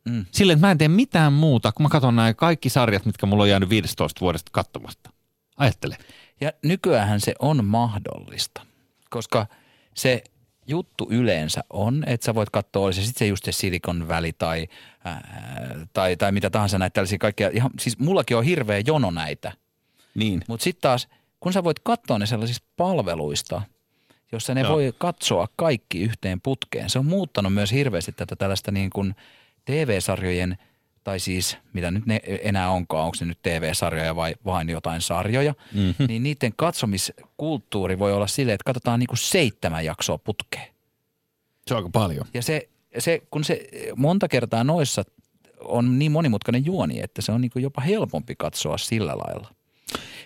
[0.08, 0.26] Mm.
[0.30, 3.42] Silleen, että mä en tee mitään muuta, kun mä katson nämä kaikki sarjat, mitkä mulla
[3.42, 5.10] on jäänyt 15 vuodesta katsomatta.
[5.56, 5.96] Ajattele.
[6.40, 8.62] Ja nykyään se on mahdollista,
[9.10, 9.46] koska
[9.94, 10.22] se
[10.66, 14.32] juttu yleensä on, että sä voit katsoa, oli se sitten se just se Silicon Valley
[14.32, 14.66] tai,
[15.04, 15.28] ää,
[15.92, 17.50] tai, tai mitä tahansa näitä tällaisia kaikkia.
[17.52, 19.52] Ihan, siis mullakin on hirveä jono näitä,
[20.14, 20.42] Niin.
[20.48, 21.08] mutta sitten taas,
[21.40, 23.62] kun sä voit katsoa ne sellaisista palveluista,
[24.32, 24.72] jossa ne Joo.
[24.72, 26.90] voi katsoa kaikki yhteen putkeen.
[26.90, 29.14] Se on muuttanut myös hirveästi tätä tällaista niin kuin
[29.64, 30.58] TV-sarjojen,
[31.04, 35.54] tai siis mitä nyt ne enää onkaan, onko se nyt TV-sarjoja vai vain jotain sarjoja,
[35.74, 36.06] mm-hmm.
[36.06, 40.72] niin niiden katsomiskulttuuri voi olla silleen, että katsotaan niin kuin seitsemän jaksoa putkeen.
[41.66, 42.26] Se on aika paljon.
[42.34, 45.02] Ja se, se, kun se monta kertaa noissa
[45.60, 49.48] on niin monimutkainen juoni, että se on niin kuin jopa helpompi katsoa sillä lailla.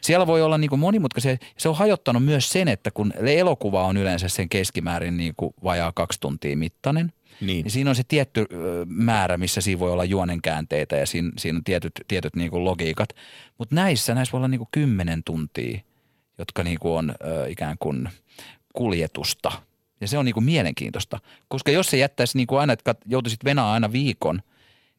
[0.00, 1.36] siellä voi olla niin kuin monimutkaisia.
[1.58, 5.92] Se on hajottanut myös sen, että kun elokuva on yleensä sen keskimäärin niin kuin vajaa
[5.92, 7.64] kaksi tuntia mittainen, Niin.
[7.64, 8.46] niin siinä on se tietty
[8.86, 13.08] määrä, missä siinä voi olla juonenkäänteitä ja siinä, siinä on tietyt, tietyt niin kuin logiikat.
[13.58, 15.80] Mutta näissä, näissä voi olla niin kuin kymmenen tuntia,
[16.38, 18.08] jotka niin kuin on ö, ikään kuin
[18.72, 19.52] kuljetusta.
[20.00, 21.18] Ja se on niin kuin mielenkiintoista,
[21.48, 24.42] koska jos se jättäisi niin kuin aina, että joutuisit venaa aina viikon,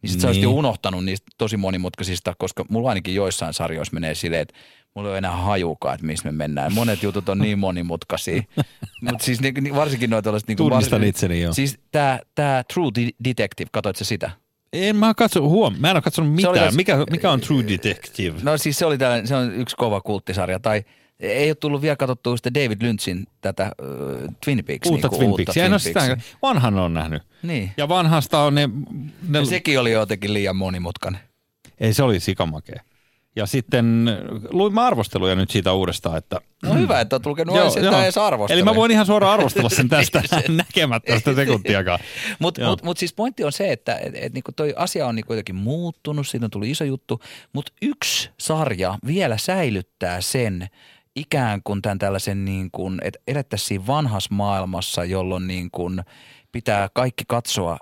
[0.01, 0.51] niin sit sä olisit Niin.
[0.53, 4.53] jo unohtanut niistä tosi monimutkaisista, koska mulla ainakin joissain sarjoissa menee silleen, että
[4.95, 6.73] mulla ei ole enää hajukaan, että missä me mennään.
[6.73, 8.41] Monet jutut on niin monimutkaisia.
[9.01, 10.47] Mutta siis ni, ni, varsinkin noita tällaiset...
[10.47, 11.53] Niin Tunnistan itseni, joo.
[11.53, 12.91] Siis tämä tää True
[13.23, 14.31] Detective, katsoit sä sitä?
[14.73, 16.67] En mä katso, huom, mä en ole katsonut Se oli mitään.
[16.67, 18.39] jos- Mikä, mikä on True Detective?
[18.43, 20.59] No siis se oli tällainen, se on yksi kova kulttisarja.
[20.59, 20.83] Tai
[21.19, 23.71] ei ole tullut vielä katsottua sitä David Lynchin tätä äh,
[24.45, 24.89] Twin Peaks.
[24.89, 25.65] uutta niinku, Twin Peaksia.
[25.65, 26.37] En Twin sitä, Peaksia.
[26.41, 27.23] vanhan on nähnyt.
[27.43, 27.71] Niin.
[27.77, 28.69] Ja vanhasta on ne,
[29.27, 31.21] ne Ja sekin oli jotenkin liian monimutkainen.
[31.79, 32.81] ei se oli sikamakea.
[33.35, 34.09] Ja sitten
[34.49, 38.17] luin mä arvosteluja nyt siitä uudestaan, että No hyvä, että olet lukenut joo, sitä edes
[38.17, 38.57] arvostella.
[38.59, 41.99] Eli mä voin ihan suoraan arvostella sen tästä näkemättä sitä sekuntiakaan.
[42.39, 42.69] Mutta Joo.
[42.69, 45.55] mut, mut siis pointti on se, että et, et niinku toi asia on niinku jotenkin
[45.55, 47.21] muuttunut, siitä on tullut iso juttu,
[47.53, 50.67] mutta yksi sarja vielä säilyttää sen
[51.17, 56.01] ikään kuin tämän tällaisen, niin kuin, että elettäisiin siinä vanhassa maailmassa, jolloin niin kuin
[56.51, 57.77] pitää kaikki katsoa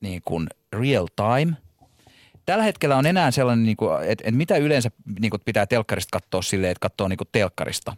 [0.00, 1.56] niin kuin real time.
[2.46, 6.18] Tällä hetkellä on enää sellainen, niin kuin, että, että mitä yleensä niin kuin pitää telkkarista
[6.20, 7.96] katsoa silleen, että katsoo niin kuin telkkarista.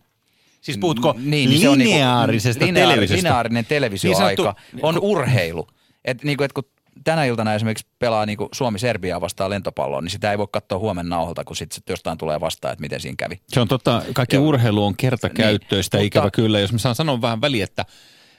[0.61, 3.17] Siis puhutko Niin, se on niinku- lineaarisesta lineaari- televisiosta?
[3.17, 5.67] Lineaarinen televisioaika Niin sanottu- on urheilu.
[6.05, 6.65] Et niinku, et kun
[7.05, 11.45] tänä iltana esimerkiksi pelaa niinku Suomi-Serbiaa vastaan lentopalloa, niin sitä ei voi katsoa huomenna nauholta,
[11.45, 13.41] kun sitten jostain tulee vastaan, että miten siinä kävi.
[13.49, 14.45] Se on totta, kaikki Joo.
[14.45, 16.61] urheilu on kertakäyttöistä, Niin, niin, ikävä mutta- kyllä.
[16.61, 17.85] Jos mä saan sanoa vähän väliin, että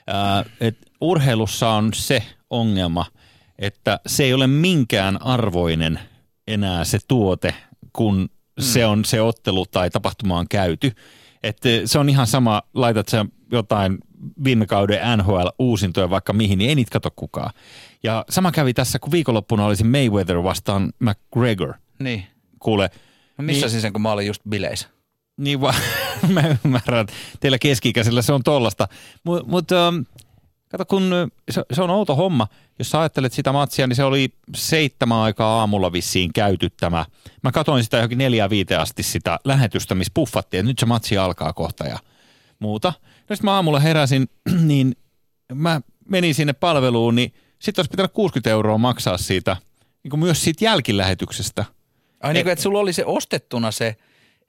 [0.06, 3.06] ää, et urheilussa on se ongelma,
[3.58, 6.00] että se ei ole minkään arvoinen
[6.48, 7.54] enää se tuote,
[7.92, 8.28] kun mm.
[8.62, 10.92] se on se ottelu tai tapahtuma on käyty.
[11.42, 13.98] Että se on ihan sama, laitat sä jotain
[14.44, 17.50] viime kauden NHL-uusintoja vaikka mihin, niin ei niitä kato kukaan.
[18.02, 21.74] Ja sama kävi tässä, kun viikonloppuna olisi Mayweather vastaan McGregor.
[21.98, 22.24] Niin.
[22.58, 22.90] Kuule,
[23.38, 23.82] Mä missasin Niin.
[23.82, 24.88] sen, kun mä olin just bileissä.
[25.36, 25.74] niin va-
[26.34, 28.88] mä ymmärrän, että teillä keski-ikäisillä se on tollasta.
[29.24, 29.96] Mutta mut, ähm,
[30.68, 32.46] kato, kun ö, se, se on outo homma.
[32.82, 37.04] Jos sä ajattelet sitä matsia, niin se oli seitsemän aikaa aamulla vissiin käyty tämä.
[37.42, 41.18] Mä katsoin sitä johonkin neljä viite asti sitä lähetystä, missä puffattiin, että nyt se matsi
[41.18, 41.98] alkaa kohta ja
[42.58, 42.92] muuta.
[43.28, 44.28] No sitten mä aamulla heräsin,
[44.70, 44.96] niin
[45.54, 49.56] mä menin sinne palveluun, niin sitten olisi pitänyt 60 euroa maksaa siitä,
[50.02, 51.64] niin kuin myös siitä jälkilähetyksestä.
[52.20, 53.96] Ai niin kuin, että sulla oli se ostettuna se,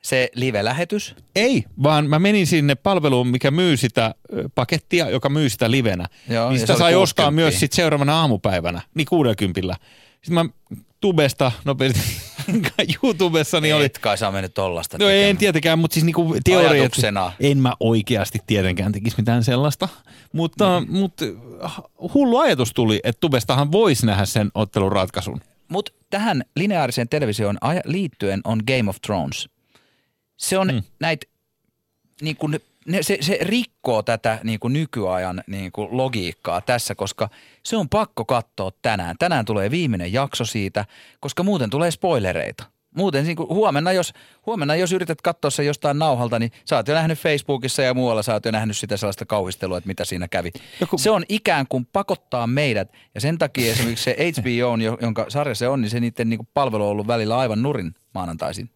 [0.05, 1.15] se live-lähetys.
[1.35, 4.15] Ei, vaan mä menin sinne palveluun, mikä myy sitä
[4.55, 6.05] pakettia, joka myy sitä livenä.
[6.29, 7.31] Joo, niin sitä sai ostaa 60.
[7.43, 9.75] myös sit seuraavana aamupäivänä, niin 60.
[10.21, 10.45] Sitten mä
[11.01, 11.99] tubesta nopeasti
[13.03, 13.89] YouTubessa niin oli...
[13.89, 15.29] Kai saa mennyt tollasta No tekemään.
[15.29, 17.31] en tietenkään, mutta siis niinku teoria, Ajatuksena.
[17.39, 19.89] en mä oikeasti tietenkään tekisi mitään sellaista.
[20.33, 20.91] Mutta, Niin.
[20.91, 21.25] mutta
[22.13, 25.41] hullu ajatus tuli, että tubestahan voisi nähdä sen ottelun ratkaisun.
[25.67, 29.49] Mutta tähän lineaariseen televisioon liittyen on Game of Thrones.
[30.43, 30.83] Se on mm.
[30.99, 31.25] näitä,
[32.21, 37.29] niin kun, ne, se, se rikkoo tätä niin kuin nykyajan niin kuin logiikkaa tässä, koska
[37.63, 39.15] se on pakko katsoa tänään.
[39.19, 40.85] Tänään tulee viimeinen jakso siitä,
[41.19, 42.63] koska muuten tulee spoilereita.
[42.97, 44.13] Muuten niin kuin huomenna, jos,
[44.45, 48.23] huomenna, jos yrität katsoa se jostain nauhalta, niin sä oot jo nähnyt Facebookissa ja muualla,
[48.23, 50.51] sä oot jo nähnyt sitä sellaista kauhistelua, että mitä siinä kävi.
[50.81, 54.97] Joku- Se on ikään kuin pakottaa meidät, ja sen takia esimerkiksi se HBO, on, jo-
[55.01, 57.95] jonka sarja se on, niin se niiden niin kuin palvelu on ollut välillä aivan nurin
[58.13, 58.69] maanantaisin.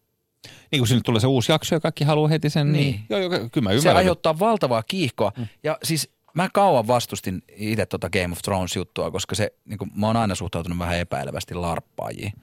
[0.72, 3.00] Niin kun sinne tulee se uusi jakso ja kaikki haluaa heti sen, niin, Niin.
[3.10, 3.98] joo, joo, kyllä mä Se ymmärrän.
[3.98, 5.32] aiheuttaa valtavaa kiihkoa.
[5.38, 5.48] Mm.
[5.64, 10.08] Ja siis mä kauan vastustin itse tota Game of Thrones-juttua, koska se, niin kuin, mä
[10.08, 12.34] oon aina suhtautunut vähän epäilevästi larppaajiin.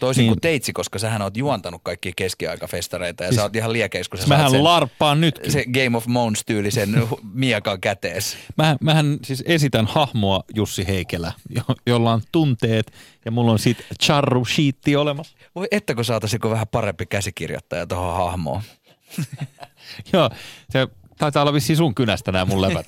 [0.00, 0.30] Toisin niin.
[0.30, 4.18] Kuin teitsi, koska sähän oot juontanut kaikkia keskiaikafestareita ja siis, sä oot ihan liekeis, kun
[4.18, 5.52] sä saat Mähän sen, larppaan nytkin.
[5.52, 8.36] se Game of Mones-tyylisen hu- miekan kätees.
[8.58, 12.92] Mä, mähän siis esitän hahmoa Jussi Heikelä, jo, jolla on tunteet
[13.24, 15.36] ja mulla on sit charru sheetti olemassa.
[15.54, 18.62] Voi ettäkö saataisiin vähän parempi käsikirjoittaja tuohon hahmoon.
[20.12, 20.30] Joo,
[20.70, 20.88] se
[21.22, 22.86] taitaa olla vissiin sun kynästä nämä mun läpät.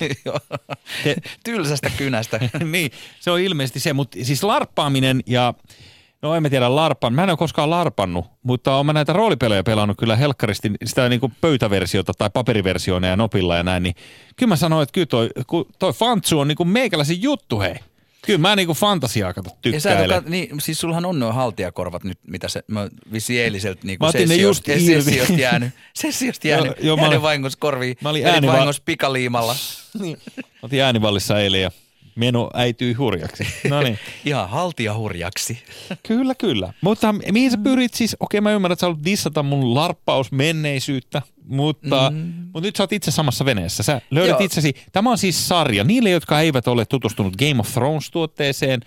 [1.45, 2.39] Tylsästä kynästä.
[2.71, 5.53] niin, se on ilmeisesti se, mutta siis larppaaminen ja
[6.21, 7.13] No en mä tiedä larpan.
[7.13, 11.19] Mä en ole koskaan larpannut, mutta olen mä näitä roolipelejä pelannut kyllä helkkaristi sitä niin
[11.19, 13.83] kuin pöytäversiota tai paperiversioina ja nopilla ja näin.
[13.83, 13.95] Niin
[14.35, 15.29] kyllä mä sanoin, että kyllä toi,
[15.79, 17.75] toi Fantsu on niin kuin meikäläisen juttu, hei.
[18.25, 20.23] Kyllä mä niin kuin fantasiaa kato Ja sä tykkäilen.
[20.27, 24.29] niin, siis sullahan on nuo haltijakorvat nyt, mitä se, mä vissiin eiliseltä niin Mä otin
[24.29, 28.25] ne just sessiosta jäänyt, sessiosta jäänyt, Joo, joo, mä jäänyt olin- vahingossa korviin, mä olin
[28.27, 29.55] ääniva- vahingossa pikaliimalla.
[30.01, 30.17] Niin.
[30.61, 31.71] Otin äänivallissa eilen ja
[32.15, 33.47] meno äityi hurjaksi.
[33.69, 33.99] No niin.
[34.25, 35.63] Ihan haltijahurjaksi.
[36.07, 36.73] Kyllä, kyllä.
[36.81, 38.17] Mutta mihin sä pyrit siis?
[38.19, 42.33] Okei, mä ymmärrän, että sä haluat dissata mun larppaus menneisyyttä, mutta, mm.
[42.53, 43.83] mutta nyt sä oot itse samassa veneessä.
[43.83, 44.45] Sä löydät Joo.
[44.45, 44.73] itsesi.
[44.91, 45.83] Tämä on siis sarja.
[45.83, 48.79] Niille, jotka eivät ole tutustunut Game of Thrones-tuotteeseen,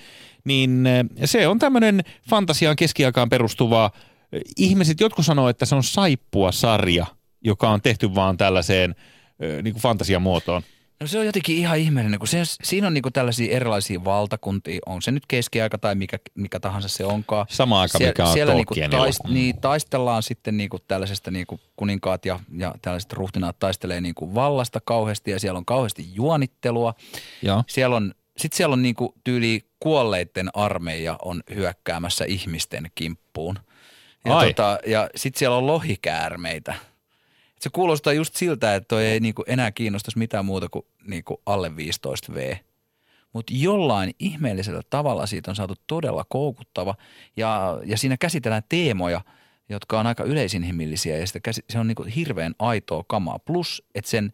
[0.44, 3.90] niin eh, se on tämmöinen fantasiaan keskiaikaan perustuva.
[4.32, 7.06] eh, Ihmiset, jotkut sanoo, että se on saippua sarja,
[7.44, 8.94] joka on tehty vaan tällaiseen
[9.40, 10.62] eh, niin kuin fantasiamuotoon.
[11.00, 15.02] No se on jotenkin ihan ihmeellinen, kun se, siinä on niinku tällaisia erilaisia valtakuntia, on
[15.02, 17.46] se nyt keskiaika tai mikä, mikä tahansa se onkaan.
[17.48, 22.40] Sama aika, mikä on siellä niinku taist, niin, taistellaan sitten niinku tällaisesta niinku kuninkaat ja,
[22.56, 26.94] ja tällaiset ruhtinaat taistelee niinku vallasta kauheasti ja siellä on kauheasti juonittelua.
[27.42, 27.64] Joo.
[27.66, 33.58] Siellä on, sitten siellä on niinku tyyli kuolleiden armeija on hyökkäämässä ihmisten kimppuun.
[34.24, 34.46] Ja, Ai.
[34.46, 36.74] tota, ja sitten siellä on lohikäärmeitä.
[37.58, 41.76] Se kuulostaa just siltä, että toi ei niinku enää kiinnostaisi mitään muuta kuin niinku alle
[41.76, 42.56] 15 V.
[43.32, 46.94] Mutta jollain ihmeellisellä tavalla siitä on saatu todella koukuttava
[47.36, 49.20] ja, ja siinä käsitellään teemoja,
[49.68, 53.38] jotka on aika yleisinhimillisiä ja sitä käsi, se on niinku hirveän aitoa kamaa.
[53.38, 54.32] Plus, että sen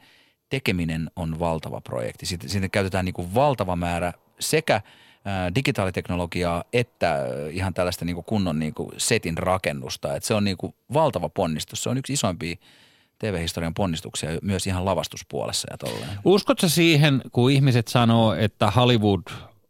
[0.49, 2.27] tekeminen on valtava projekti.
[2.27, 4.81] Siitä, siitä käytetään niinku valtava määrä sekä
[5.55, 7.19] digitaaliteknologiaa että
[7.51, 10.17] ihan tällaista niinku kunnon niinku setin rakennusta.
[10.17, 11.83] Et se on niinku valtava ponnistus.
[11.83, 12.57] Se on yksi isoimpia
[13.25, 16.19] TV-historian ponnistuksia myös ihan lavastuspuolessa ja tolleen.
[16.25, 19.23] Uskotko siihen, kun ihmiset sanoo, että Hollywood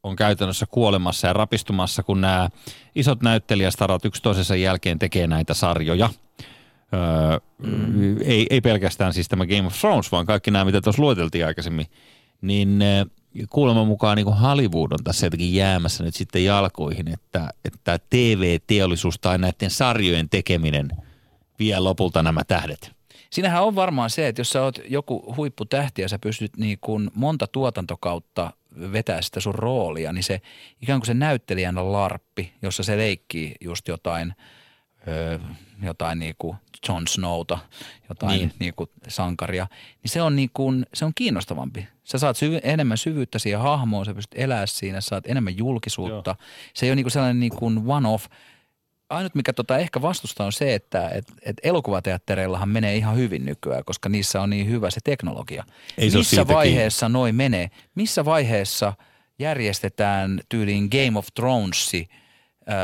[0.02, 2.48] on käytännössä kuolemassa ja rapistumassa, kun nämä
[2.94, 6.10] isot näyttelijästarat yksi toisensa jälkeen tekee näitä sarjoja?
[6.94, 8.16] Öö, mm.
[8.24, 11.86] ei, ei pelkästään siis tämä Game of Thrones, vaan kaikki nämä, mitä tuossa lueteltiin aikaisemmin.
[12.42, 13.06] Niin ö,
[13.50, 19.38] kuuleman mukaan niin Hollywood on tässä jotenkin jäämässä nyt sitten jalkoihin, että, että TV-teollisuus tai
[19.38, 20.88] näiden sarjojen tekeminen
[21.58, 22.93] vie lopulta nämä tähdet.
[23.34, 27.10] Siinähän on varmaan se, että jos sä oot joku huipputähti ja sä pystyt niin kuin
[27.14, 28.52] monta tuotantokautta
[28.92, 30.40] vetää sitä sun roolia, niin se
[30.82, 34.34] ikään kuin se näyttelijän larppi, jossa se leikkii just jotain,
[35.08, 35.38] öö,
[35.82, 36.56] jotain niin kuin
[36.88, 37.58] Jon Snowta,
[38.08, 38.52] jotain Niin.
[38.58, 38.74] niin.
[38.74, 39.66] Kuin sankaria,
[40.02, 41.88] niin se on, niin kuin, se on kiinnostavampi.
[42.04, 46.30] Sä saat syvy, enemmän syvyyttä siihen hahmoon, sä pystyt elää siinä, sä saat enemmän julkisuutta.
[46.30, 46.48] Joo.
[46.74, 48.26] Se ei ole niin kuin sellainen niin kuin one-off.
[49.10, 53.84] Ainut, mikä tota ehkä vastustaa on se, että et, et elokuvateattereillahan menee ihan hyvin nykyään,
[53.84, 55.64] koska niissä on niin hyvä se teknologia.
[55.98, 57.70] Ei se Missä vaiheessa noi menee?
[57.94, 58.92] Missä vaiheessa
[59.38, 62.08] järjestetään tyyliin Game of Thronesi
[62.68, 62.76] öö,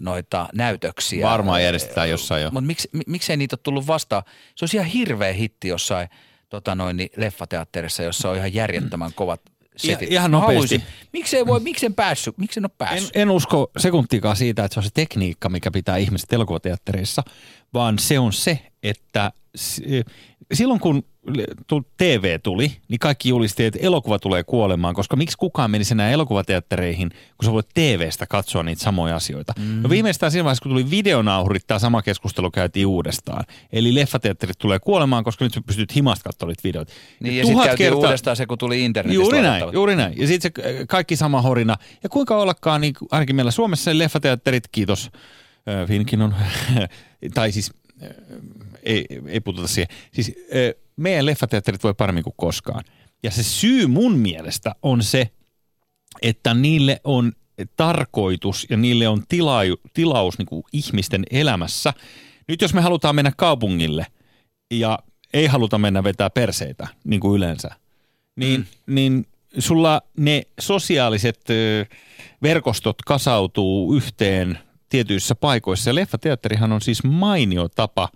[0.00, 1.26] noita näytöksiä?
[1.26, 2.50] Varmaan järjestetään jossain jo.
[2.50, 4.22] Mutta miksi, mi- miksei niitä ole tullut vastaan?
[4.54, 6.08] Se olisi ihan hirveä hitti jossain
[6.48, 9.40] tota noin, niin leffateatterissa, jossa on ihan järjettömän kovat
[9.76, 10.12] setit.
[10.12, 10.54] ihan nopeasti.
[10.54, 13.10] haluaisin- Miksei voi, miksen päässyt, miksen ole En, päässyt?
[13.16, 17.22] en usko sekuntikaan siitä, että se on se tekniikka, mikä pitää ihmiset elokuvateattereissa,
[17.74, 19.82] vaan se on se, että s-
[20.52, 21.02] silloin kun
[21.96, 27.10] TV tuli, niin kaikki julisti, että elokuva tulee kuolemaan, koska miksi kukaan menisi enää elokuvateattereihin,
[27.10, 29.52] kun sä voit TVstä katsoa niitä samoja asioita.
[29.58, 29.82] Mm.
[29.82, 33.44] No viimeistään siinä vaiheessa, kun tuli videonauhurit, tämä sama keskustelu käytiin uudestaan.
[33.72, 36.92] Eli leffateatterit tulee kuolemaan, koska nyt sä pystyt himasta katsoa niitä videoita.
[37.20, 40.14] Niin, ja sitten Tuhat käytiin kertaa- uudestaan se, kun tuli internetistä Juuri näin, juuri näin.
[40.18, 41.76] Ja sitten se äh, kaikki sama horina.
[42.02, 45.10] Ja kuinka ollakaan, niin ainakin meillä Suomessa leffateatterit, kiitos,
[45.86, 46.34] Finkin on,
[47.34, 47.72] tai siis
[48.82, 49.96] ei, ei puututa siihen.
[50.12, 50.34] Siis
[50.96, 52.84] meidän leffateatterit voi paremmin kuin koskaan.
[53.22, 55.30] Ja se syy mun mielestä on se,
[56.22, 57.32] että niille on
[57.76, 59.60] tarkoitus ja niille on tila,
[59.94, 61.94] tilaus niin kuin ihmisten elämässä.
[62.48, 64.06] Nyt jos me halutaan mennä kaupungille
[64.70, 64.98] ja
[65.32, 67.70] ei haluta mennä vetää perseitä, niin kuin yleensä,
[68.36, 68.94] niin, mm.
[68.94, 69.26] niin
[69.58, 71.40] sulla ne sosiaaliset
[72.42, 74.58] verkostot kasautuu yhteen
[74.88, 75.90] tietyissä paikoissa.
[75.90, 78.08] Ja leffateatterihan on siis mainio tapa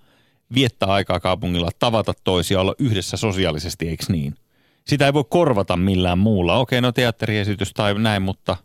[0.54, 4.34] viettää aikaa kaupungilla, tavata toisia, olla yhdessä sosiaalisesti, eikö niin?
[4.86, 6.56] Sitä ei voi korvata millään muulla.
[6.56, 8.56] Okei, no teatteriesitys tai näin, mutta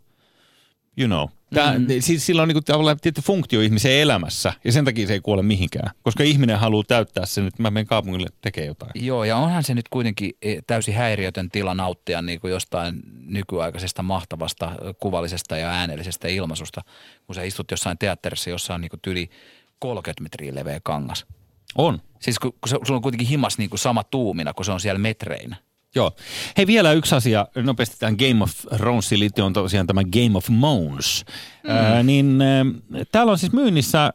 [0.98, 1.35] you know.
[1.54, 1.86] Tää, mm.
[2.00, 5.42] siis sillä on niinku tavallaan tietty funktio ihmisen elämässä ja sen takia se ei kuole
[5.42, 5.90] mihinkään.
[6.02, 8.90] Koska ihminen haluaa täyttää sen, että mä menen kaupungille tekemään jotain.
[8.94, 14.02] Joo, ja onhan se nyt kuitenkin eh, täysin häiriötön tila nauttia niin kuin jostain nykyaikaisesta
[14.02, 16.82] mahtavasta kuvallisesta ja äänellisestä ilmaisusta,
[17.26, 19.30] kun sä istut jossain teatterissa, jossa on niin kuin yli
[19.78, 21.26] 30 metriä leveä kangas.
[21.74, 22.02] On.
[22.20, 24.80] Siis kun, kun se, sulla on kuitenkin himas niin kuin sama tuumina, kun se on
[24.80, 25.56] siellä metreinä.
[25.96, 26.12] Joo.
[26.56, 30.48] Hei vielä yksi asia nopeasti tämän Game of Thronesiin liittyen on tosiaan tämä Game of
[30.48, 31.24] Moans.
[31.64, 31.70] Mm.
[31.70, 32.64] Ää, niin ää,
[33.12, 34.12] täällä on siis myynnissä ää,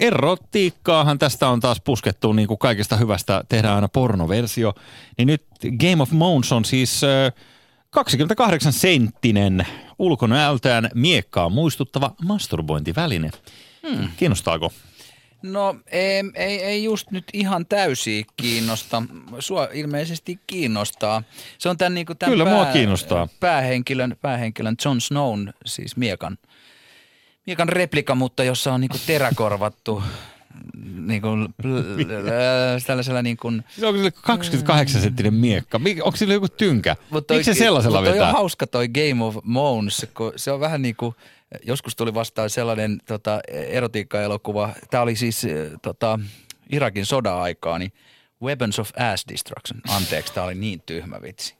[0.00, 4.74] erotiikkaahan tästä on taas puskettu niin kuin kaikesta hyvästä tehdään aina pornoversio.
[5.18, 5.44] Niin nyt
[5.80, 7.32] Game of Moans on siis ää,
[7.90, 9.66] 28 senttinen
[9.98, 13.30] ulkonäöltään miekkaa muistuttava masturbointiväline.
[13.82, 14.08] Mm.
[14.16, 14.72] Kiinnostaako?
[15.44, 19.02] No ei, ei, ei just nyt ihan täysin kiinnosta.
[19.38, 21.22] Sua ilmeisesti kiinnostaa.
[21.58, 23.28] Se on tämän, niin kuin tämän Kyllä, mua kiinnostaa.
[23.40, 26.38] Päähenkilön, päähenkilön Jon Snown, siis Miekan,
[27.46, 30.02] Miekan replika, mutta jossa on niin kuin teräkorvattu
[31.06, 31.54] niin kuin,
[32.86, 35.80] tällaisella niin kuin, Se on 28 senttinen miekka.
[36.02, 36.96] Onko sillä joku tynkä?
[37.10, 38.28] Mutta Miksi se sellaisella mutta vetää?
[38.28, 41.14] on hauska toi Game of Moans, kun se on vähän niin kuin,
[41.62, 46.18] joskus tuli vastaan sellainen tota, erotiikka-elokuva, tämä oli siis eh, tota,
[46.72, 47.92] Irakin sodan-aikaa, niin
[48.42, 49.80] Weapons of Ass Destruction.
[49.96, 51.54] Anteeksi, tämä oli niin tyhmä vitsi.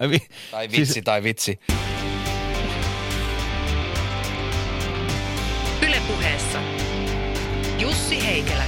[0.00, 1.60] Ai vi- Tai vitsi, siis- tai vitsi.
[5.86, 6.58] Ylepuheessa
[7.78, 8.64] Jussi Heikelä.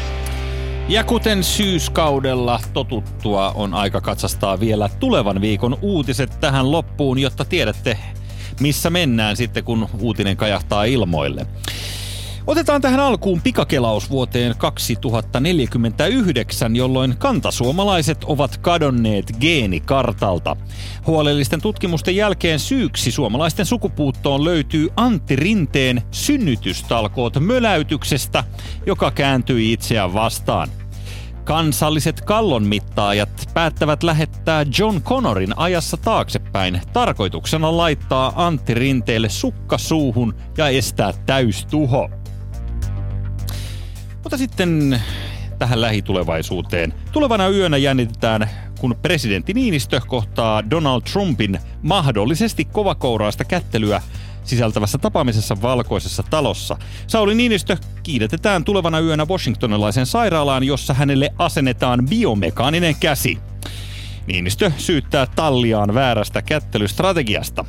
[0.89, 7.99] Ja kuten syyskaudella totuttua, on aika katsastaa vielä tulevan viikon uutiset tähän loppuun, jotta tiedätte,
[8.61, 11.47] missä mennään sitten, kun uutinen kajahtaa ilmoille.
[12.47, 20.57] Otetaan tähän alkuun pikakelaus vuoteen 2049, jolloin kantasuomalaiset ovat kadonneet geenikartalta.
[21.07, 28.45] Huolellisten tutkimusten jälkeen syyksi suomalaisten sukupuuttoon löytyy Antti Rinteen synnytystalkoot möläytyksestä,
[28.87, 30.69] joka kääntyi itseään vastaan.
[31.45, 40.69] Kansalliset kallonmittaajat päättävät lähettää John Connorin ajassa taaksepäin tarkoituksena laittaa Antti Rinteelle sukka suuhun ja
[40.69, 42.11] estää täystuho.
[44.23, 45.03] Mutta sitten
[45.59, 46.95] tähän lähitulevaisuuteen.
[47.13, 54.03] Tulevana yönä jännitetään, kun presidentti Niinistö kohtaa Donald Trumpin mahdollisesti kovakouraista kättelyä
[54.45, 56.77] sisältävässä tapaamisessa valkoisessa talossa.
[57.07, 63.39] Sauli Niinistö kiinnitetään tulevana yönä washingtonilaisen sairaalaan, jossa hänelle asennetaan biomekaaninen käsi.
[64.27, 67.65] Niinistö syyttää talliaan väärästä kättelystrategiasta.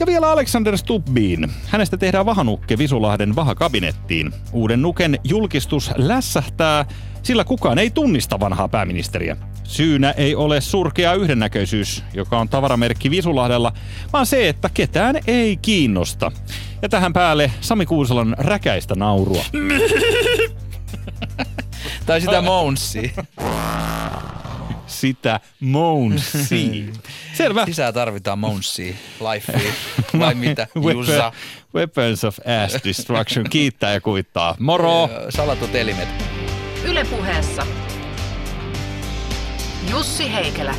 [0.00, 1.52] Ja vielä Alexander Stubbiin.
[1.66, 4.32] Hänestä tehdään vahanukke Visulahden vahakabinettiin.
[4.52, 6.84] Uuden nuken julkistus lässähtää,
[7.22, 9.36] sillä kukaan ei tunnista vanhaa pääministeriä.
[9.68, 13.72] Syynä ei ole surkea yhdennäköisyys, joka on tavaramerkki Visulahdella,
[14.12, 16.32] vaan se, että ketään ei kiinnosta.
[16.82, 19.44] Ja tähän päälle Sami Kuuselan räkäistä naurua.
[22.06, 23.10] Tai sitä Mounsia.
[24.86, 26.90] Sitä Mounsi.
[27.34, 27.64] Selvä.
[27.66, 28.94] Lisää tarvitaan Mounsia.
[29.32, 29.60] Lifea.
[30.18, 30.66] Vai mitä?
[30.78, 31.32] Weapon- Jussa.
[31.74, 33.46] Weapons of Ass Destruction.
[33.50, 34.56] Kiittää ja kuvittaa.
[34.58, 35.08] Moro!
[35.28, 36.08] Salatut elimet.
[36.84, 37.66] Ylepuheessa
[39.90, 40.74] Jussi Heikelä.